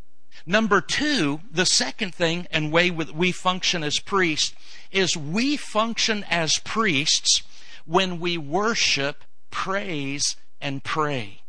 Number 0.46 0.80
two, 0.80 1.40
the 1.50 1.66
second 1.66 2.14
thing 2.14 2.48
and 2.50 2.72
way 2.72 2.90
we 2.90 3.32
function 3.32 3.84
as 3.84 3.98
priests 3.98 4.54
is 4.90 5.16
we 5.16 5.56
function 5.56 6.24
as 6.30 6.58
priests 6.64 7.42
when 7.84 8.18
we 8.18 8.38
worship, 8.38 9.24
praise, 9.50 10.36
and 10.62 10.82
pray. 10.82 11.40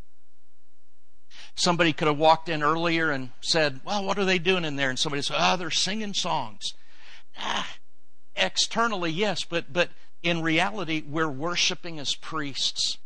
somebody 1.56 1.94
could 1.94 2.08
have 2.08 2.18
walked 2.18 2.50
in 2.50 2.64
earlier 2.64 3.12
and 3.12 3.30
said, 3.40 3.80
Well, 3.86 4.04
what 4.04 4.18
are 4.18 4.26
they 4.26 4.40
doing 4.40 4.66
in 4.66 4.76
there? 4.76 4.90
And 4.90 4.98
somebody 4.98 5.22
said, 5.22 5.38
Oh, 5.40 5.56
they're 5.56 5.72
singing 5.72 6.14
songs. 6.14 6.74
Ah, 7.38 7.70
externally, 8.36 9.12
yes, 9.12 9.44
but, 9.44 9.72
but 9.72 9.90
in 10.24 10.42
reality, 10.42 11.04
we're 11.08 11.30
worshiping 11.30 12.00
as 12.00 12.16
priests. 12.16 12.98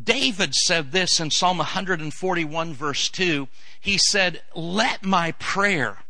David 0.00 0.54
said 0.54 0.92
this 0.92 1.18
in 1.18 1.30
Psalm 1.30 1.58
141, 1.58 2.74
verse 2.74 3.08
2. 3.08 3.48
He 3.80 3.98
said, 3.98 4.42
Let 4.54 5.04
my 5.04 5.32
prayer 5.32 6.04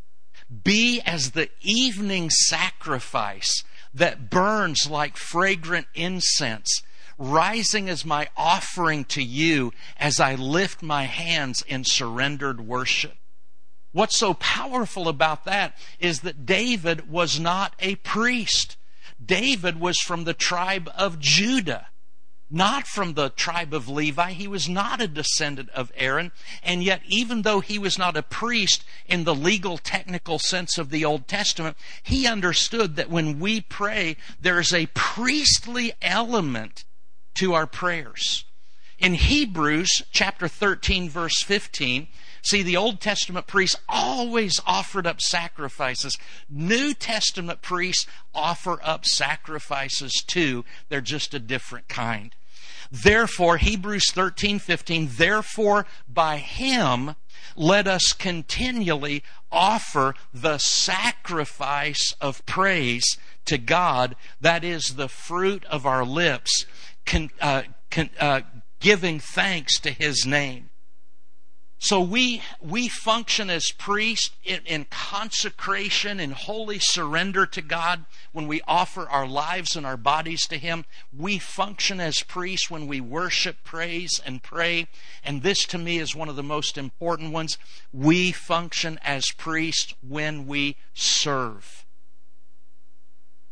be 0.63 1.01
as 1.01 1.31
the 1.31 1.49
evening 1.61 2.29
sacrifice 2.29 3.63
that 3.93 4.29
burns 4.29 4.89
like 4.89 5.17
fragrant 5.17 5.87
incense, 5.95 6.81
rising 7.17 7.89
as 7.89 8.05
my 8.05 8.27
offering 8.35 9.05
to 9.05 9.23
you 9.23 9.73
as 9.97 10.19
I 10.19 10.35
lift 10.35 10.81
my 10.81 11.03
hands 11.03 11.63
in 11.67 11.83
surrendered 11.83 12.61
worship. 12.61 13.15
What's 13.91 14.17
so 14.17 14.35
powerful 14.35 15.07
about 15.07 15.45
that 15.45 15.75
is 15.99 16.21
that 16.21 16.45
David 16.45 17.09
was 17.09 17.39
not 17.39 17.73
a 17.79 17.95
priest. 17.95 18.77
David 19.23 19.79
was 19.79 19.97
from 19.99 20.23
the 20.23 20.33
tribe 20.33 20.89
of 20.95 21.19
Judah 21.19 21.87
not 22.49 22.87
from 22.87 23.13
the 23.13 23.29
tribe 23.29 23.73
of 23.73 23.89
Levi. 23.89 24.31
He 24.31 24.47
was 24.47 24.69
not 24.69 25.01
a 25.01 25.07
descendant 25.07 25.69
of 25.71 25.91
Aaron. 25.95 26.31
And 26.63 26.83
yet, 26.83 27.01
even 27.05 27.41
though 27.41 27.59
he 27.59 27.77
was 27.77 27.97
not 27.97 28.15
a 28.15 28.23
priest 28.23 28.85
in 29.05 29.23
the 29.23 29.35
legal, 29.35 29.77
technical 29.77 30.39
sense 30.39 30.77
of 30.77 30.89
the 30.89 31.03
Old 31.03 31.27
Testament, 31.27 31.77
he 32.01 32.25
understood 32.27 32.95
that 32.95 33.09
when 33.09 33.39
we 33.39 33.61
pray, 33.61 34.15
there 34.39 34.59
is 34.59 34.73
a 34.73 34.87
priestly 34.93 35.93
element 36.01 36.85
to 37.37 37.53
our 37.53 37.67
prayers. 37.67 38.45
In 38.99 39.13
Hebrews 39.13 40.03
chapter 40.11 40.47
13, 40.47 41.09
verse 41.09 41.41
15, 41.43 42.07
See, 42.41 42.63
the 42.63 42.77
Old 42.77 43.01
Testament 43.01 43.45
priests 43.45 43.75
always 43.89 44.61
offered 44.65 45.05
up 45.05 45.19
sacrifices. 45.19 46.17
New 46.49 46.93
Testament 46.93 47.61
priests 47.61 48.07
offer 48.33 48.79
up 48.81 49.05
sacrifices 49.05 50.23
too. 50.25 50.63
They're 50.87 51.01
just 51.01 51.33
a 51.33 51.39
different 51.39 51.89
kind. 51.89 52.33
Therefore, 52.89 53.57
Hebrews 53.57 54.11
13, 54.11 54.59
15, 54.59 55.09
therefore 55.17 55.85
by 56.07 56.37
him 56.37 57.15
let 57.57 57.85
us 57.85 58.13
continually 58.13 59.23
offer 59.51 60.13
the 60.33 60.57
sacrifice 60.57 62.13
of 62.21 62.45
praise 62.45 63.17
to 63.45 63.57
God, 63.57 64.15
that 64.39 64.63
is 64.63 64.95
the 64.95 65.09
fruit 65.09 65.65
of 65.65 65.85
our 65.85 66.05
lips, 66.05 66.65
con, 67.07 67.31
uh, 67.41 67.63
con, 67.89 68.11
uh, 68.19 68.41
giving 68.79 69.19
thanks 69.19 69.79
to 69.79 69.89
his 69.89 70.25
name. 70.25 70.69
So 71.79 72.01
we, 72.01 72.41
we 72.59 72.87
function 72.87 73.51
as 73.51 73.71
priests 73.71 74.31
in, 74.43 74.61
in, 74.65 74.87
consecration 74.89 76.19
and 76.19 76.33
holy 76.33 76.79
surrender 76.79 77.45
to 77.45 77.61
God 77.61 78.05
when 78.31 78.47
we 78.47 78.61
offer 78.67 79.07
our 79.07 79.27
lives 79.27 79.75
and 79.75 79.85
our 79.85 79.95
bodies 79.95 80.47
to 80.47 80.57
Him. 80.57 80.85
We 81.15 81.37
function 81.37 81.99
as 81.99 82.23
priests 82.23 82.71
when 82.71 82.87
we 82.87 82.99
worship, 82.99 83.57
praise, 83.63 84.19
and 84.25 84.41
pray. 84.41 84.87
And 85.23 85.43
this 85.43 85.65
to 85.67 85.77
me 85.77 85.99
is 85.99 86.15
one 86.15 86.29
of 86.29 86.35
the 86.35 86.41
most 86.41 86.79
important 86.79 87.31
ones. 87.31 87.59
We 87.93 88.31
function 88.31 88.99
as 89.03 89.25
priests 89.37 89.93
when 90.01 90.47
we 90.47 90.77
serve 90.95 91.85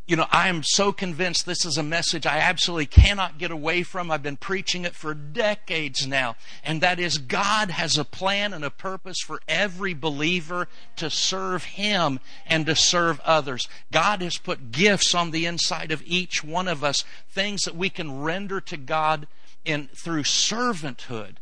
you 0.07 0.15
know, 0.15 0.27
I 0.31 0.49
am 0.49 0.61
so 0.61 0.91
convinced 0.91 1.45
this 1.45 1.65
is 1.65 1.77
a 1.77 1.83
message 1.83 2.27
I 2.27 2.37
absolutely 2.37 2.85
cannot 2.85 3.39
get 3.39 3.49
away 3.49 3.81
from. 3.81 4.11
I've 4.11 4.21
been 4.21 4.37
preaching 4.37 4.85
it 4.85 4.93
for 4.93 5.15
decades 5.15 6.05
now. 6.05 6.35
And 6.63 6.79
that 6.81 6.99
is 6.99 7.17
God 7.17 7.71
has 7.71 7.97
a 7.97 8.05
plan 8.05 8.53
and 8.53 8.63
a 8.63 8.69
purpose 8.69 9.19
for 9.19 9.41
every 9.47 9.95
believer 9.95 10.67
to 10.97 11.09
serve 11.09 11.63
Him 11.63 12.19
and 12.45 12.67
to 12.67 12.75
serve 12.75 13.19
others. 13.21 13.67
God 13.91 14.21
has 14.21 14.37
put 14.37 14.71
gifts 14.71 15.15
on 15.15 15.31
the 15.31 15.47
inside 15.47 15.91
of 15.91 16.03
each 16.05 16.43
one 16.43 16.67
of 16.67 16.83
us, 16.83 17.03
things 17.29 17.61
that 17.63 17.75
we 17.75 17.89
can 17.89 18.21
render 18.21 18.61
to 18.61 18.77
God 18.77 19.27
in, 19.63 19.87
through 19.87 20.23
servanthood 20.23 21.37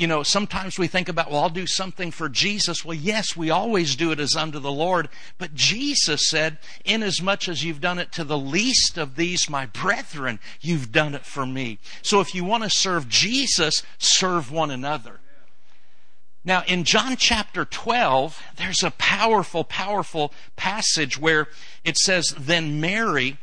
you 0.00 0.06
know, 0.06 0.22
sometimes 0.22 0.78
we 0.78 0.86
think 0.86 1.10
about, 1.10 1.30
well, 1.30 1.42
I'll 1.42 1.50
do 1.50 1.66
something 1.66 2.10
for 2.10 2.30
Jesus. 2.30 2.86
Well, 2.86 2.96
yes, 2.96 3.36
we 3.36 3.50
always 3.50 3.94
do 3.94 4.12
it 4.12 4.18
as 4.18 4.34
unto 4.34 4.58
the 4.58 4.72
Lord. 4.72 5.10
But 5.36 5.54
Jesus 5.54 6.30
said, 6.30 6.56
inasmuch 6.86 7.50
as 7.50 7.62
you've 7.62 7.82
done 7.82 7.98
it 7.98 8.10
to 8.12 8.24
the 8.24 8.38
least 8.38 8.96
of 8.96 9.16
these, 9.16 9.50
my 9.50 9.66
brethren, 9.66 10.40
you've 10.62 10.90
done 10.90 11.14
it 11.14 11.26
for 11.26 11.44
me. 11.44 11.80
So 12.00 12.20
if 12.20 12.34
you 12.34 12.44
want 12.44 12.62
to 12.62 12.70
serve 12.70 13.10
Jesus, 13.10 13.82
serve 13.98 14.50
one 14.50 14.70
another. 14.70 15.20
Now, 16.46 16.62
in 16.66 16.84
John 16.84 17.16
chapter 17.18 17.66
12, 17.66 18.42
there's 18.56 18.82
a 18.82 18.92
powerful, 18.92 19.64
powerful 19.64 20.32
passage 20.56 21.18
where 21.18 21.48
it 21.84 21.98
says, 21.98 22.34
Then 22.38 22.80
Mary 22.80 23.36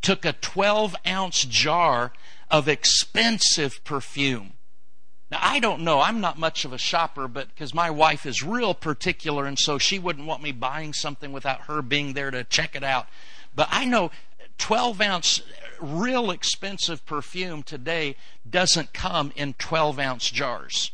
took 0.00 0.24
a 0.24 0.32
12 0.32 0.96
ounce 1.06 1.44
jar 1.44 2.14
of 2.50 2.66
expensive 2.66 3.84
perfume 3.84 4.54
now, 5.30 5.38
I 5.40 5.60
don't 5.60 5.82
know. 5.82 6.00
I'm 6.00 6.20
not 6.20 6.38
much 6.38 6.64
of 6.64 6.72
a 6.72 6.78
shopper, 6.78 7.28
but 7.28 7.48
because 7.48 7.72
my 7.72 7.90
wife 7.90 8.26
is 8.26 8.42
real 8.42 8.74
particular, 8.74 9.46
and 9.46 9.58
so 9.58 9.78
she 9.78 9.98
wouldn't 9.98 10.26
want 10.26 10.42
me 10.42 10.50
buying 10.50 10.92
something 10.92 11.32
without 11.32 11.62
her 11.62 11.82
being 11.82 12.14
there 12.14 12.32
to 12.32 12.42
check 12.42 12.74
it 12.74 12.82
out. 12.82 13.06
But 13.54 13.68
I 13.70 13.84
know 13.84 14.10
12 14.58 15.00
ounce, 15.00 15.42
real 15.80 16.30
expensive 16.32 17.06
perfume 17.06 17.62
today 17.62 18.16
doesn't 18.48 18.92
come 18.92 19.32
in 19.36 19.54
12 19.54 20.00
ounce 20.00 20.30
jars. 20.30 20.90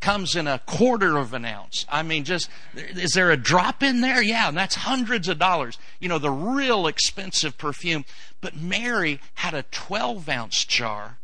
Comes 0.00 0.36
in 0.36 0.46
a 0.46 0.60
quarter 0.66 1.16
of 1.16 1.32
an 1.32 1.46
ounce. 1.46 1.86
I 1.88 2.02
mean, 2.02 2.24
just, 2.24 2.50
is 2.74 3.12
there 3.12 3.30
a 3.30 3.36
drop 3.38 3.82
in 3.82 4.02
there? 4.02 4.22
Yeah, 4.22 4.48
and 4.48 4.56
that's 4.56 4.74
hundreds 4.74 5.26
of 5.28 5.38
dollars. 5.38 5.78
You 5.98 6.10
know, 6.10 6.18
the 6.18 6.30
real 6.30 6.86
expensive 6.86 7.56
perfume. 7.56 8.04
But 8.42 8.54
Mary 8.54 9.18
had 9.36 9.54
a 9.54 9.62
12 9.62 10.28
ounce 10.28 10.66
jar 10.66 11.16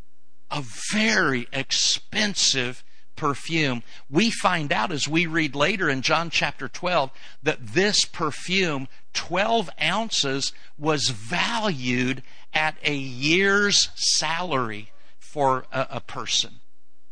a 0.52 0.62
very 0.92 1.48
expensive 1.52 2.84
perfume. 3.16 3.82
We 4.10 4.30
find 4.30 4.72
out 4.72 4.92
as 4.92 5.08
we 5.08 5.26
read 5.26 5.54
later 5.54 5.88
in 5.88 6.02
John 6.02 6.30
chapter 6.30 6.68
12 6.68 7.10
that 7.42 7.68
this 7.68 8.04
perfume, 8.04 8.88
12 9.14 9.70
ounces, 9.82 10.52
was 10.78 11.08
valued 11.08 12.22
at 12.52 12.76
a 12.84 12.94
year's 12.94 13.88
salary 13.94 14.90
for 15.18 15.64
a, 15.72 15.86
a 15.90 16.00
person. 16.00 16.60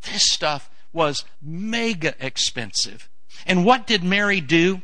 This 0.03 0.31
stuff 0.31 0.69
was 0.93 1.25
mega 1.41 2.13
expensive. 2.19 3.09
And 3.45 3.65
what 3.65 3.87
did 3.87 4.03
Mary 4.03 4.41
do? 4.41 4.81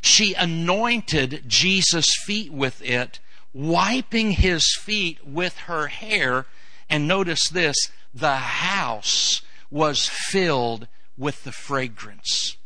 She 0.00 0.34
anointed 0.34 1.44
Jesus' 1.46 2.10
feet 2.24 2.52
with 2.52 2.82
it, 2.82 3.20
wiping 3.54 4.32
his 4.32 4.76
feet 4.80 5.24
with 5.24 5.56
her 5.58 5.86
hair 5.86 6.46
and 6.92 7.08
notice 7.08 7.48
this 7.48 7.76
the 8.14 8.36
house 8.36 9.40
was 9.70 10.06
filled 10.06 10.86
with 11.16 11.42
the 11.42 11.50
fragrance. 11.50 12.58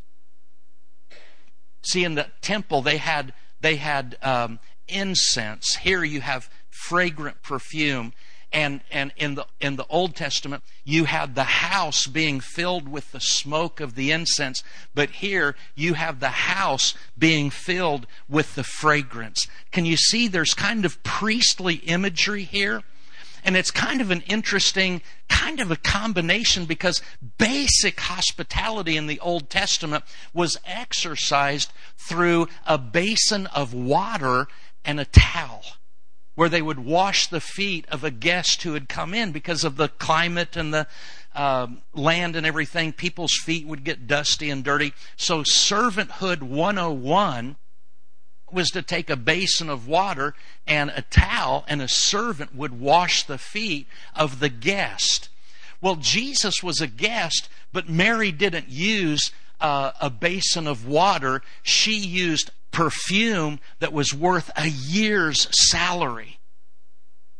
See, 1.81 2.03
in 2.03 2.15
the 2.15 2.27
temple, 2.41 2.81
they 2.81 2.97
had, 2.97 3.33
they 3.61 3.77
had 3.77 4.17
um, 4.21 4.59
incense. 4.89 5.77
Here 5.77 6.03
you 6.03 6.19
have 6.19 6.49
fragrant 6.69 7.41
perfume. 7.41 8.11
And, 8.51 8.81
and 8.91 9.13
in, 9.15 9.35
the, 9.35 9.45
in 9.61 9.77
the 9.77 9.85
Old 9.89 10.15
Testament, 10.15 10.63
you 10.83 11.05
had 11.05 11.35
the 11.35 11.43
house 11.43 12.07
being 12.07 12.41
filled 12.41 12.89
with 12.89 13.11
the 13.11 13.19
smoke 13.19 13.79
of 13.79 13.95
the 13.95 14.11
incense. 14.11 14.63
But 14.93 15.09
here, 15.09 15.55
you 15.75 15.93
have 15.93 16.19
the 16.19 16.29
house 16.29 16.93
being 17.17 17.49
filled 17.49 18.07
with 18.27 18.55
the 18.55 18.63
fragrance. 18.63 19.47
Can 19.71 19.85
you 19.85 19.95
see 19.95 20.27
there's 20.27 20.53
kind 20.53 20.83
of 20.83 21.01
priestly 21.03 21.75
imagery 21.75 22.43
here? 22.43 22.83
And 23.47 23.55
it's 23.55 23.71
kind 23.71 24.01
of 24.01 24.11
an 24.11 24.23
interesting, 24.27 25.01
kind 25.29 25.61
of 25.61 25.71
a 25.71 25.77
combination 25.77 26.65
because 26.65 27.01
basic 27.37 27.97
hospitality 27.97 28.97
in 28.97 29.07
the 29.07 29.21
Old 29.21 29.49
Testament 29.49 30.03
was 30.33 30.59
exercised 30.65 31.71
through 31.97 32.49
a 32.65 32.77
basin 32.77 33.47
of 33.47 33.73
water 33.73 34.47
and 34.83 34.99
a 34.99 35.05
towel 35.05 35.63
where 36.35 36.49
they 36.49 36.61
would 36.61 36.79
wash 36.79 37.27
the 37.27 37.39
feet 37.39 37.85
of 37.87 38.03
a 38.03 38.11
guest 38.11 38.63
who 38.63 38.73
had 38.73 38.89
come 38.89 39.13
in 39.13 39.31
because 39.31 39.63
of 39.63 39.77
the 39.77 39.87
climate 39.87 40.57
and 40.57 40.73
the 40.73 40.85
uh, 41.33 41.67
land 41.93 42.35
and 42.35 42.45
everything. 42.45 42.91
People's 42.91 43.39
feet 43.45 43.65
would 43.65 43.85
get 43.85 44.07
dusty 44.07 44.49
and 44.49 44.61
dirty. 44.61 44.91
So, 45.15 45.43
Servanthood 45.43 46.41
101 46.41 47.55
was 48.51 48.69
to 48.71 48.81
take 48.81 49.09
a 49.09 49.15
basin 49.15 49.69
of 49.69 49.87
water 49.87 50.33
and 50.65 50.91
a 50.95 51.01
towel, 51.01 51.65
and 51.67 51.81
a 51.81 51.87
servant 51.87 52.55
would 52.55 52.79
wash 52.79 53.23
the 53.23 53.37
feet 53.37 53.87
of 54.15 54.39
the 54.39 54.49
guest. 54.49 55.29
Well, 55.81 55.95
Jesus 55.95 56.63
was 56.63 56.81
a 56.81 56.87
guest, 56.87 57.49
but 57.71 57.89
Mary 57.89 58.31
didn't 58.31 58.69
use 58.69 59.31
uh, 59.59 59.91
a 60.01 60.09
basin 60.09 60.67
of 60.67 60.87
water. 60.87 61.41
She 61.61 61.97
used 61.97 62.51
perfume 62.71 63.59
that 63.79 63.93
was 63.93 64.13
worth 64.13 64.51
a 64.55 64.67
year's 64.67 65.47
salary. 65.69 66.39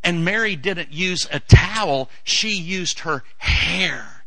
And 0.04 0.24
Mary 0.24 0.56
didn't 0.56 0.94
use 0.94 1.28
a 1.32 1.40
towel, 1.40 2.10
she 2.24 2.52
used 2.52 3.00
her 3.00 3.24
hair. 3.38 4.26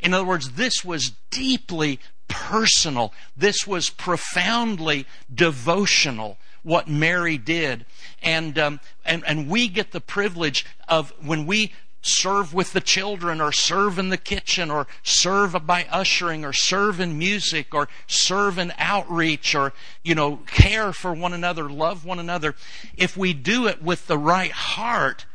In 0.00 0.14
other 0.14 0.24
words, 0.24 0.52
this 0.52 0.84
was 0.84 1.12
deeply 1.30 2.00
personal. 2.28 3.12
This 3.36 3.66
was 3.66 3.90
profoundly 3.90 5.06
devotional, 5.32 6.38
what 6.62 6.88
Mary 6.88 7.38
did. 7.38 7.86
And, 8.22 8.58
um, 8.58 8.80
and, 9.04 9.24
and 9.26 9.48
we 9.48 9.68
get 9.68 9.92
the 9.92 10.00
privilege 10.00 10.64
of 10.88 11.12
when 11.24 11.46
we 11.46 11.72
serve 12.00 12.54
with 12.54 12.72
the 12.72 12.80
children 12.80 13.40
or 13.40 13.52
serve 13.52 13.98
in 13.98 14.08
the 14.08 14.16
kitchen 14.16 14.70
or 14.70 14.86
serve 15.02 15.56
by 15.66 15.86
ushering 15.90 16.44
or 16.44 16.52
serve 16.52 17.00
in 17.00 17.18
music 17.18 17.74
or 17.74 17.88
serve 18.06 18.58
in 18.58 18.72
outreach 18.78 19.54
or 19.54 19.72
you 20.04 20.14
know 20.14 20.36
care 20.46 20.92
for 20.92 21.12
one 21.12 21.32
another 21.32 21.68
love 21.68 22.04
one 22.04 22.18
another 22.18 22.54
if 22.96 23.16
we 23.16 23.32
do 23.32 23.66
it 23.66 23.82
with 23.82 24.06
the 24.06 24.18
right 24.18 24.52
heart 24.52 25.26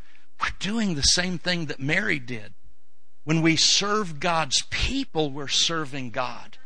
we're 0.41 0.47
doing 0.59 0.95
the 0.95 1.01
same 1.01 1.37
thing 1.37 1.65
that 1.65 1.79
Mary 1.79 2.19
did 2.19 2.53
when 3.25 3.41
we 3.41 3.57
serve 3.57 4.19
God's 4.21 4.61
people 4.69 5.31
we're 5.31 5.47
serving 5.49 6.11
God 6.11 6.57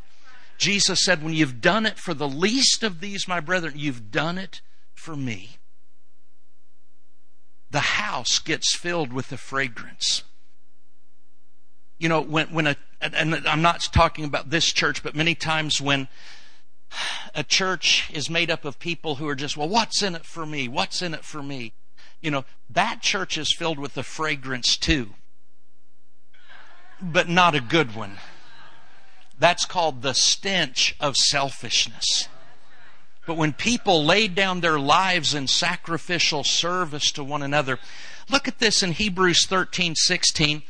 Jesus 0.58 1.00
said 1.02 1.22
when 1.22 1.32
you've 1.32 1.60
done 1.60 1.86
it 1.86 1.98
for 1.98 2.12
the 2.12 2.28
least 2.28 2.82
of 2.82 3.00
these 3.00 3.26
my 3.26 3.40
brethren 3.40 3.74
you've 3.76 4.10
done 4.10 4.36
it 4.36 4.60
for 4.94 5.16
me 5.16 5.58
the 7.70 7.80
house 7.80 8.38
gets 8.38 8.74
filled 8.76 9.12
with 9.12 9.28
the 9.28 9.36
fragrance. 9.36 10.22
You 11.98 12.08
know, 12.08 12.20
when, 12.20 12.48
when 12.48 12.66
a, 12.66 12.76
and 13.00 13.46
I'm 13.46 13.62
not 13.62 13.80
talking 13.92 14.24
about 14.24 14.50
this 14.50 14.66
church, 14.72 15.02
but 15.02 15.14
many 15.14 15.34
times 15.34 15.80
when 15.80 16.08
a 17.34 17.44
church 17.44 18.10
is 18.12 18.30
made 18.30 18.50
up 18.50 18.64
of 18.64 18.78
people 18.78 19.16
who 19.16 19.28
are 19.28 19.34
just, 19.34 19.56
well, 19.56 19.68
what's 19.68 20.02
in 20.02 20.14
it 20.14 20.24
for 20.24 20.46
me? 20.46 20.68
What's 20.68 21.02
in 21.02 21.12
it 21.12 21.24
for 21.24 21.42
me? 21.42 21.72
You 22.20 22.30
know, 22.30 22.44
that 22.70 23.02
church 23.02 23.36
is 23.36 23.54
filled 23.56 23.78
with 23.78 23.94
the 23.94 24.02
fragrance 24.02 24.76
too, 24.76 25.10
but 27.00 27.28
not 27.28 27.54
a 27.54 27.60
good 27.60 27.94
one. 27.94 28.18
That's 29.38 29.64
called 29.64 30.02
the 30.02 30.14
stench 30.14 30.96
of 31.00 31.16
selfishness. 31.16 32.28
But 33.26 33.36
when 33.36 33.52
people 33.52 34.04
laid 34.04 34.34
down 34.34 34.60
their 34.60 34.80
lives 34.80 35.34
in 35.34 35.46
sacrificial 35.46 36.44
service 36.44 37.12
to 37.12 37.22
one 37.22 37.42
another, 37.42 37.78
look 38.30 38.48
at 38.48 38.58
this 38.58 38.82
in 38.82 38.92
Hebrews 38.92 39.46
13 39.46 39.94
16. 39.94 40.62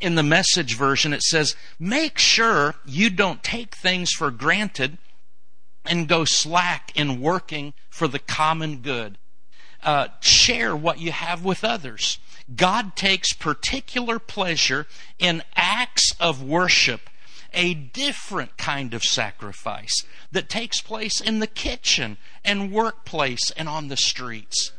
In 0.00 0.14
the 0.14 0.22
message 0.22 0.76
version, 0.76 1.12
it 1.12 1.22
says, 1.22 1.56
Make 1.78 2.18
sure 2.18 2.76
you 2.86 3.10
don't 3.10 3.42
take 3.42 3.74
things 3.74 4.12
for 4.12 4.30
granted 4.30 4.98
and 5.84 6.08
go 6.08 6.24
slack 6.24 6.92
in 6.94 7.20
working 7.20 7.72
for 7.88 8.06
the 8.06 8.18
common 8.18 8.78
good. 8.78 9.18
Uh, 9.82 10.08
share 10.20 10.76
what 10.76 11.00
you 11.00 11.10
have 11.10 11.44
with 11.44 11.64
others. 11.64 12.18
God 12.54 12.96
takes 12.96 13.32
particular 13.32 14.18
pleasure 14.18 14.86
in 15.18 15.42
acts 15.56 16.14
of 16.20 16.42
worship 16.42 17.08
a 17.52 17.74
different 17.74 18.56
kind 18.56 18.94
of 18.94 19.02
sacrifice 19.02 20.04
that 20.32 20.48
takes 20.48 20.80
place 20.80 21.20
in 21.20 21.38
the 21.38 21.46
kitchen 21.46 22.16
and 22.44 22.72
workplace 22.72 23.50
and 23.52 23.68
on 23.68 23.88
the 23.88 23.96
streets. 23.96 24.72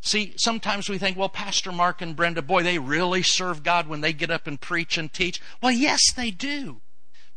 See, 0.00 0.34
sometimes 0.36 0.88
we 0.88 0.98
think, 0.98 1.16
well, 1.16 1.28
Pastor 1.28 1.70
Mark 1.70 2.02
and 2.02 2.16
Brenda, 2.16 2.42
boy, 2.42 2.64
they 2.64 2.78
really 2.78 3.22
serve 3.22 3.62
God 3.62 3.86
when 3.86 4.00
they 4.00 4.12
get 4.12 4.30
up 4.30 4.48
and 4.48 4.60
preach 4.60 4.98
and 4.98 5.12
teach. 5.12 5.40
Well, 5.62 5.70
yes, 5.72 6.00
they 6.12 6.32
do. 6.32 6.80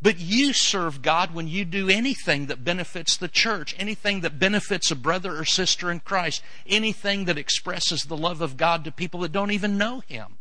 But 0.02 0.20
you 0.20 0.52
serve 0.52 1.02
God 1.02 1.34
when 1.34 1.48
you 1.48 1.64
do 1.64 1.90
anything 1.90 2.48
that 2.48 2.64
benefits 2.64 3.16
the 3.18 3.28
church, 3.28 3.76
anything 3.78 4.22
that 4.22 4.40
benefits 4.40 4.92
a 4.92 4.96
brother 4.96 5.38
or 5.38 5.46
sister 5.46 5.92
in 5.92 6.00
Christ, 6.00 6.42
anything 6.68 7.26
that 7.26 7.38
expresses 7.38 8.04
the 8.04 8.18
love 8.18 8.42
of 8.42 8.58
God 8.58 8.84
to 8.84 8.92
people 8.92 9.22
that 9.22 9.32
don't 9.32 9.52
even 9.52 9.78
know 9.78 10.02
Him. 10.02 10.38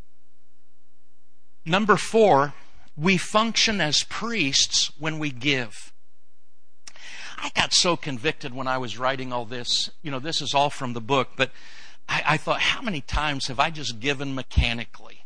Number 1.65 1.97
four, 1.97 2.53
we 2.97 3.17
function 3.17 3.81
as 3.81 4.03
priests 4.05 4.91
when 4.99 5.19
we 5.19 5.31
give. 5.31 5.93
I 7.39 7.51
got 7.55 7.73
so 7.73 7.97
convicted 7.97 8.55
when 8.55 8.67
I 8.67 8.79
was 8.79 8.99
writing 8.99 9.33
all 9.33 9.45
this. 9.45 9.91
You 10.03 10.11
know, 10.11 10.19
this 10.19 10.41
is 10.41 10.55
all 10.55 10.71
from 10.71 10.93
the 10.93 11.01
book, 11.01 11.31
but 11.37 11.51
I, 12.09 12.23
I 12.27 12.37
thought, 12.37 12.61
how 12.61 12.81
many 12.81 13.01
times 13.01 13.49
have 13.49 13.61
I 13.61 13.71
just 13.71 14.01
given 14.01 14.35
mechanically? 14.35 15.25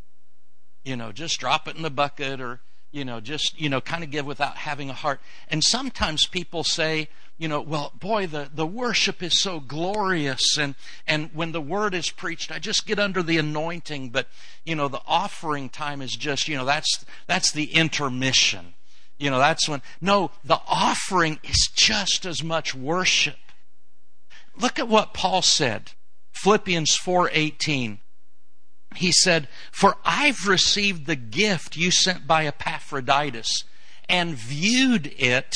You 0.85 0.97
know, 0.97 1.13
just 1.13 1.39
drop 1.39 1.69
it 1.69 1.77
in 1.77 1.83
the 1.83 1.91
bucket 1.91 2.41
or, 2.41 2.61
you 2.91 3.05
know, 3.05 3.21
just, 3.21 3.61
you 3.61 3.69
know, 3.69 3.81
kind 3.81 4.03
of 4.03 4.11
give 4.11 4.27
without 4.27 4.57
having 4.57 4.89
a 4.91 4.95
heart. 4.95 5.21
And 5.49 5.63
sometimes 5.63 6.27
people 6.27 6.65
say, 6.65 7.09
you 7.39 7.47
know, 7.47 7.61
well, 7.61 7.93
boy, 7.99 8.27
the, 8.27 8.51
the 8.53 8.67
worship 8.67 9.23
is 9.23 9.41
so 9.41 9.61
glorious. 9.61 10.59
And, 10.59 10.75
and 11.07 11.31
when 11.33 11.53
the 11.53 11.61
word 11.61 11.95
is 11.95 12.11
preached, 12.11 12.51
I 12.51 12.59
just 12.59 12.87
get 12.87 12.99
under 12.99 13.23
the 13.23 13.39
anointing. 13.39 14.11
But, 14.11 14.27
you 14.65 14.75
know, 14.75 14.89
the 14.89 15.01
offering 15.07 15.69
time 15.69 16.03
is 16.03 16.17
just, 16.17 16.49
you 16.49 16.57
know, 16.57 16.65
that's, 16.65 17.05
that's 17.29 17.53
the 17.53 17.73
intermission. 17.73 18.75
You 19.19 19.31
know, 19.31 19.39
that's 19.39 19.69
when, 19.69 19.83
no, 20.01 20.33
the 20.45 20.61
offering 20.67 21.39
is 21.45 21.71
just 21.75 22.27
as 22.27 22.43
much 22.43 22.75
worship. 22.75 23.37
Look 24.57 24.81
at 24.81 24.89
what 24.89 25.15
Paul 25.15 25.43
said. 25.43 25.93
Philippians 26.33 26.97
4:18. 26.97 27.99
He 28.95 29.13
said, 29.13 29.49
"For 29.71 29.97
I've 30.05 30.47
received 30.47 31.07
the 31.07 31.17
gift 31.17 31.77
you 31.77 31.91
sent 31.91 32.27
by 32.27 32.47
Epaphroditus 32.47 33.65
and 34.09 34.37
viewed 34.37 35.13
it 35.19 35.53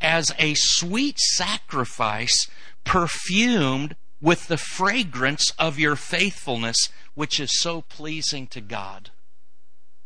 as 0.00 0.32
a 0.38 0.54
sweet 0.56 1.18
sacrifice 1.18 2.48
perfumed 2.84 3.96
with 4.20 4.48
the 4.48 4.56
fragrance 4.56 5.52
of 5.58 5.78
your 5.78 5.96
faithfulness, 5.96 6.88
which 7.14 7.38
is 7.38 7.58
so 7.60 7.82
pleasing 7.82 8.46
to 8.48 8.60
God. 8.60 9.10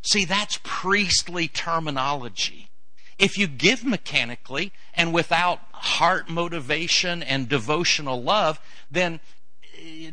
See, 0.02 0.24
that's 0.24 0.58
priestly 0.62 1.48
terminology. 1.48 2.70
If 3.18 3.36
you 3.36 3.46
give 3.46 3.84
mechanically 3.84 4.72
and 4.94 5.12
without 5.12 5.60
heart 5.72 6.28
motivation 6.30 7.22
and 7.22 7.48
devotional 7.48 8.22
love, 8.22 8.58
then 8.90 9.20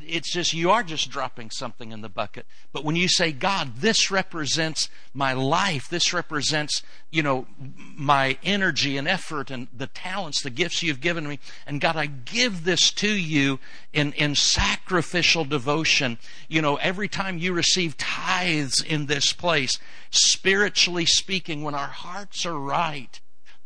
it's 0.06 0.32
just 0.32 0.54
you 0.54 0.72
are 0.72 0.84
just 0.84 1.10
dropping 1.10 1.50
something 1.50 1.92
in 1.92 2.02
the 2.02 2.10
bucket. 2.10 2.46
But 2.72 2.84
when 2.84 2.96
you 2.96 3.08
say 3.08 3.32
god 3.32 3.78
this 3.78 4.12
represents 4.12 4.90
my 5.14 5.34
life. 5.34 5.90
This 5.90 6.14
represents 6.14 6.84
you 7.12 7.24
know 7.24 7.48
my 7.96 8.38
energy 8.44 8.98
and 8.98 9.08
effort 9.08 9.52
and 9.52 9.68
the 9.76 9.88
talents 9.88 10.42
the 10.42 10.50
gifts 10.50 10.84
you've 10.84 11.02
given 11.02 11.28
me. 11.28 11.40
And 11.66 11.82
god 11.82 11.96
i 11.96 12.06
give 12.06 12.64
this 12.64 12.92
to 12.94 13.10
you 13.10 13.60
in 13.94 14.14
in 14.14 14.36
sacrificial 14.36 15.46
devotion. 15.46 16.18
You 16.48 16.62
know 16.62 16.76
every 16.78 17.08
time 17.08 17.38
you 17.38 17.54
receive 17.54 17.98
tithes 17.98 18.82
in 18.82 19.06
this 19.06 19.34
place 19.34 19.80
spiritually 20.10 21.06
speaking 21.06 21.64
when 21.64 21.76
our 21.76 21.88
hearts 21.88 22.46
are 22.46 22.60
right 22.60 23.20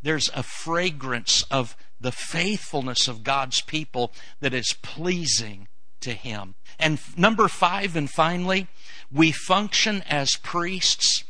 there's 0.04 0.30
a 0.36 0.44
fragrance 0.44 1.44
of 1.52 1.76
the 2.00 2.12
faithfulness 2.12 3.08
of 3.08 3.24
God's 3.24 3.62
people 3.62 4.12
that 4.40 4.54
is 4.54 4.74
pleasing 4.82 5.68
to 6.02 6.14
Him. 6.14 6.56
And 6.80 7.00
number 7.18 7.48
five, 7.48 7.96
and 7.96 8.10
finally, 8.10 8.68
we 9.12 9.32
function 9.32 10.04
as 10.10 10.36
priests 10.36 11.24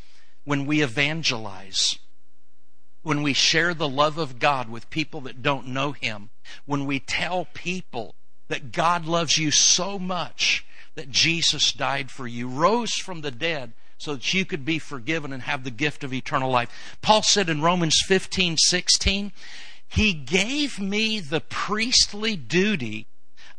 when 0.44 0.66
we 0.66 0.82
evangelize. 0.82 2.00
When 3.04 3.24
we 3.24 3.34
share 3.34 3.74
the 3.74 3.90
love 3.90 4.18
of 4.18 4.40
God 4.40 4.70
with 4.70 4.90
people 4.90 5.22
that 5.22 5.42
don't 5.42 5.68
know 5.68 5.92
Him. 5.92 6.30
When 6.66 6.86
we 6.86 7.00
tell 7.00 7.48
people 7.54 8.16
that 8.48 8.72
God 8.72 9.06
loves 9.06 9.38
you 9.38 9.50
so 9.50 9.98
much 9.98 10.66
that 10.96 11.10
Jesus 11.10 11.72
died 11.72 12.12
for 12.12 12.28
you, 12.28 12.48
rose 12.48 12.94
from 12.94 13.22
the 13.22 13.32
dead 13.32 13.74
so 13.98 14.16
that 14.16 14.34
you 14.34 14.46
could 14.46 14.66
be 14.66 14.80
forgiven 14.80 15.32
and 15.32 15.44
have 15.44 15.64
the 15.64 15.72
gift 15.72 16.04
of 16.04 16.14
eternal 16.14 16.52
life. 16.52 16.98
Paul 17.02 17.22
said 17.22 17.50
in 17.50 17.62
Romans 17.62 18.00
15 18.06 18.58
16, 18.58 19.32
He 19.88 20.14
gave 20.14 20.80
me 20.80 21.20
the 21.20 21.40
priestly 21.40 22.36
duty 22.36 23.08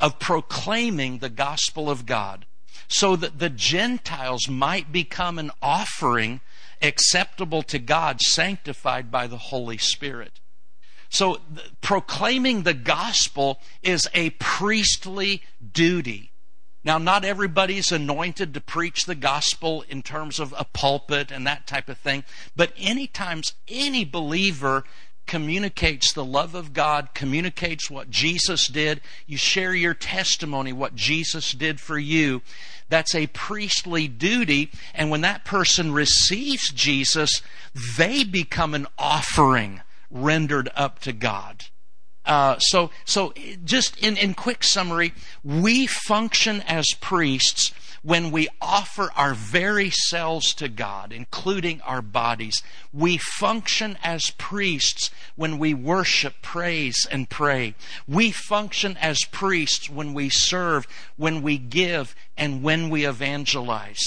of 0.02 0.18
proclaiming 0.18 1.18
the 1.18 1.30
gospel 1.30 1.88
of 1.88 2.04
God 2.04 2.44
so 2.88 3.16
that 3.16 3.38
the 3.38 3.48
Gentiles 3.48 4.48
might 4.48 4.92
become 4.92 5.38
an 5.38 5.52
offering 5.62 6.40
acceptable 6.82 7.62
to 7.62 7.78
God, 7.78 8.20
sanctified 8.20 9.10
by 9.10 9.28
the 9.28 9.38
Holy 9.38 9.78
Spirit. 9.78 10.40
So, 11.08 11.40
proclaiming 11.80 12.62
the 12.62 12.74
gospel 12.74 13.60
is 13.82 14.08
a 14.12 14.30
priestly 14.30 15.42
duty. 15.72 16.32
Now, 16.84 16.98
not 16.98 17.24
everybody's 17.24 17.92
anointed 17.92 18.54
to 18.54 18.60
preach 18.60 19.04
the 19.04 19.14
gospel 19.14 19.84
in 19.88 20.02
terms 20.02 20.40
of 20.40 20.52
a 20.58 20.64
pulpit 20.64 21.30
and 21.30 21.46
that 21.46 21.66
type 21.66 21.88
of 21.88 21.98
thing, 21.98 22.24
but 22.56 22.72
anytime 22.76 23.42
any 23.68 24.04
believer 24.04 24.84
communicates 25.26 26.12
the 26.12 26.24
love 26.24 26.54
of 26.54 26.72
God, 26.72 27.10
communicates 27.14 27.90
what 27.90 28.10
Jesus 28.10 28.68
did. 28.68 29.00
You 29.26 29.36
share 29.36 29.74
your 29.74 29.94
testimony, 29.94 30.72
what 30.72 30.94
Jesus 30.94 31.52
did 31.52 31.80
for 31.80 31.98
you. 31.98 32.42
That's 32.88 33.14
a 33.14 33.26
priestly 33.28 34.08
duty. 34.08 34.70
And 34.94 35.10
when 35.10 35.22
that 35.22 35.44
person 35.44 35.92
receives 35.92 36.70
Jesus, 36.72 37.42
they 37.96 38.24
become 38.24 38.74
an 38.74 38.86
offering 38.98 39.80
rendered 40.10 40.68
up 40.74 40.98
to 41.00 41.12
God. 41.12 41.64
Uh, 42.24 42.58
so, 42.58 42.90
so 43.04 43.32
just 43.64 43.98
in, 43.98 44.16
in 44.16 44.34
quick 44.34 44.62
summary, 44.62 45.12
we 45.42 45.86
function 45.86 46.60
as 46.62 46.86
priests 47.00 47.72
when 48.02 48.30
we 48.30 48.48
offer 48.60 49.10
our 49.16 49.32
very 49.32 49.90
selves 49.90 50.54
to 50.54 50.68
God, 50.68 51.12
including 51.12 51.80
our 51.82 52.02
bodies. 52.02 52.62
We 52.92 53.16
function 53.16 53.96
as 54.02 54.30
priests 54.38 55.10
when 55.36 55.58
we 55.58 55.72
worship, 55.72 56.34
praise, 56.42 57.06
and 57.10 57.30
pray. 57.30 57.74
We 58.08 58.32
function 58.32 58.96
as 59.00 59.24
priests 59.30 59.88
when 59.88 60.14
we 60.14 60.28
serve, 60.28 60.86
when 61.16 61.42
we 61.42 61.58
give, 61.58 62.14
and 62.36 62.62
when 62.62 62.90
we 62.90 63.06
evangelize. 63.06 64.00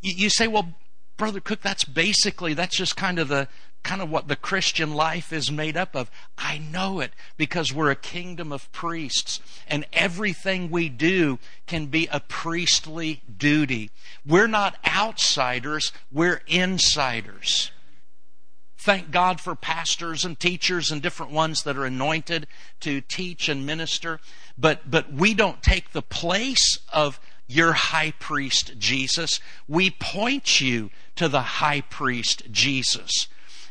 You 0.00 0.30
say, 0.30 0.46
well, 0.46 0.74
Brother 1.16 1.40
Cook, 1.40 1.60
that's 1.60 1.84
basically, 1.84 2.54
that's 2.54 2.76
just 2.76 2.96
kind 2.96 3.18
of 3.18 3.28
the, 3.28 3.48
kind 3.82 4.02
of 4.02 4.10
what 4.10 4.28
the 4.28 4.36
Christian 4.36 4.94
life 4.94 5.32
is 5.32 5.50
made 5.50 5.76
up 5.76 5.94
of. 5.94 6.10
I 6.36 6.58
know 6.58 7.00
it 7.00 7.12
because 7.36 7.72
we're 7.72 7.90
a 7.90 7.96
kingdom 7.96 8.52
of 8.52 8.70
priests, 8.72 9.40
and 9.66 9.86
everything 9.92 10.70
we 10.70 10.88
do 10.88 11.38
can 11.66 11.86
be 11.86 12.08
a 12.12 12.20
priestly 12.20 13.22
duty. 13.38 13.90
We're 14.26 14.46
not 14.46 14.76
outsiders, 14.86 15.92
we're 16.12 16.42
insiders. 16.46 17.70
Thank 18.76 19.10
God 19.10 19.40
for 19.40 19.54
pastors 19.54 20.24
and 20.24 20.40
teachers 20.40 20.90
and 20.90 21.02
different 21.02 21.32
ones 21.32 21.64
that 21.64 21.76
are 21.76 21.84
anointed 21.84 22.46
to 22.80 23.02
teach 23.02 23.48
and 23.50 23.66
minister, 23.66 24.20
but, 24.56 24.90
but 24.90 25.12
we 25.12 25.34
don't 25.34 25.62
take 25.62 25.92
the 25.92 26.00
place 26.00 26.78
of 26.90 27.20
your 27.46 27.72
high 27.72 28.12
priest 28.12 28.78
Jesus. 28.78 29.40
We 29.68 29.90
point 29.90 30.62
you 30.62 30.90
to 31.16 31.28
the 31.28 31.42
high 31.42 31.82
priest 31.82 32.44
Jesus. 32.50 33.26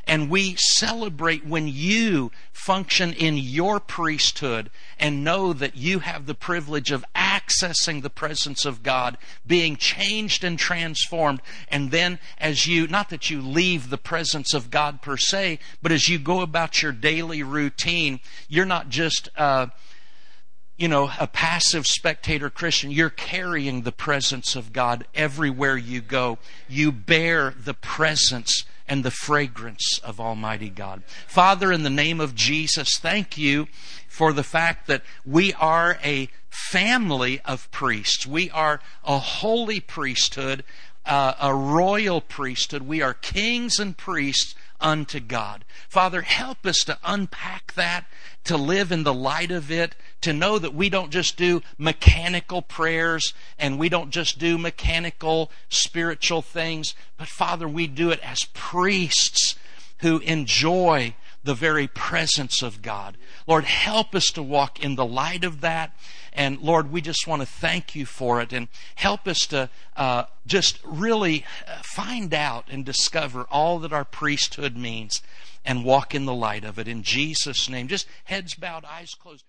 And 0.09 0.27
we 0.27 0.55
celebrate 0.55 1.45
when 1.45 1.67
you 1.67 2.31
function 2.51 3.13
in 3.13 3.37
your 3.37 3.79
priesthood 3.79 4.71
and 4.97 5.23
know 5.23 5.53
that 5.53 5.77
you 5.77 5.99
have 5.99 6.25
the 6.25 6.33
privilege 6.33 6.89
of 6.89 7.05
accessing 7.15 8.01
the 8.01 8.09
presence 8.09 8.65
of 8.65 8.81
God, 8.81 9.19
being 9.45 9.75
changed 9.75 10.43
and 10.43 10.57
transformed. 10.57 11.41
And 11.67 11.91
then, 11.91 12.17
as 12.39 12.65
you, 12.65 12.87
not 12.87 13.09
that 13.11 13.29
you 13.29 13.39
leave 13.39 13.91
the 13.91 13.99
presence 13.99 14.55
of 14.55 14.71
God 14.71 15.03
per 15.03 15.15
se, 15.15 15.59
but 15.79 15.91
as 15.91 16.09
you 16.09 16.17
go 16.17 16.41
about 16.41 16.81
your 16.81 16.91
daily 16.91 17.43
routine, 17.43 18.19
you're 18.47 18.65
not 18.65 18.89
just. 18.89 19.29
Uh, 19.37 19.67
you 20.75 20.87
know, 20.87 21.11
a 21.19 21.27
passive 21.27 21.85
spectator 21.85 22.49
Christian, 22.49 22.89
you're 22.89 23.09
carrying 23.09 23.81
the 23.81 23.91
presence 23.91 24.55
of 24.55 24.71
God 24.71 25.05
everywhere 25.13 25.75
you 25.75 25.99
go. 25.99 26.37
You 26.69 26.93
bear 26.93 27.53
the 27.61 27.73
presence 27.73 28.63
and 28.89 29.05
the 29.05 29.11
fragrance 29.11 29.99
of 30.03 30.19
Almighty 30.19 30.69
God. 30.69 31.03
Father, 31.27 31.71
in 31.71 31.83
the 31.83 31.89
name 31.89 32.19
of 32.19 32.35
Jesus, 32.35 32.89
thank 32.99 33.37
you 33.37 33.67
for 34.09 34.33
the 34.33 34.43
fact 34.43 34.87
that 34.87 35.03
we 35.25 35.53
are 35.53 35.99
a 36.03 36.27
family 36.49 37.39
of 37.45 37.69
priests. 37.71 38.25
We 38.25 38.49
are 38.49 38.81
a 39.05 39.19
holy 39.19 39.79
priesthood, 39.79 40.63
uh, 41.05 41.33
a 41.39 41.53
royal 41.53 42.19
priesthood. 42.19 42.81
We 42.81 43.01
are 43.01 43.13
kings 43.13 43.79
and 43.79 43.95
priests 43.95 44.55
unto 44.81 45.19
God. 45.19 45.65
Father, 45.87 46.21
help 46.21 46.65
us 46.65 46.79
to 46.85 46.97
unpack 47.03 47.73
that, 47.73 48.05
to 48.45 48.57
live 48.57 48.91
in 48.91 49.03
the 49.03 49.13
light 49.13 49.51
of 49.51 49.71
it, 49.71 49.95
to 50.21 50.33
know 50.33 50.59
that 50.59 50.73
we 50.73 50.89
don't 50.89 51.11
just 51.11 51.37
do 51.37 51.61
mechanical 51.77 52.61
prayers 52.61 53.33
and 53.57 53.79
we 53.79 53.89
don't 53.89 54.11
just 54.11 54.39
do 54.39 54.57
mechanical 54.57 55.51
spiritual 55.69 56.41
things, 56.41 56.93
but 57.17 57.27
Father, 57.27 57.67
we 57.67 57.87
do 57.87 58.09
it 58.11 58.19
as 58.21 58.45
priests 58.53 59.55
who 59.99 60.19
enjoy 60.19 61.13
the 61.43 61.53
very 61.53 61.87
presence 61.87 62.61
of 62.61 62.81
God. 62.81 63.17
Lord, 63.47 63.63
help 63.63 64.13
us 64.13 64.27
to 64.27 64.43
walk 64.43 64.83
in 64.83 64.95
the 64.95 65.05
light 65.05 65.43
of 65.43 65.61
that. 65.61 65.95
And 66.33 66.59
Lord, 66.59 66.91
we 66.91 67.01
just 67.01 67.27
want 67.27 67.41
to 67.41 67.47
thank 67.47 67.95
you 67.95 68.05
for 68.05 68.41
it 68.41 68.53
and 68.53 68.67
help 68.95 69.27
us 69.27 69.45
to 69.47 69.69
uh, 69.95 70.25
just 70.45 70.79
really 70.83 71.45
uh, 71.67 71.81
find 71.83 72.33
out 72.33 72.65
and 72.69 72.85
discover 72.85 73.45
all 73.49 73.79
that 73.79 73.93
our 73.93 74.05
priesthood 74.05 74.77
means 74.77 75.21
and 75.65 75.83
walk 75.83 76.15
in 76.15 76.25
the 76.25 76.33
light 76.33 76.63
of 76.63 76.79
it. 76.79 76.87
In 76.87 77.03
Jesus' 77.03 77.69
name, 77.69 77.87
just 77.87 78.07
heads 78.25 78.55
bowed, 78.55 78.85
eyes 78.85 79.13
closed. 79.13 79.43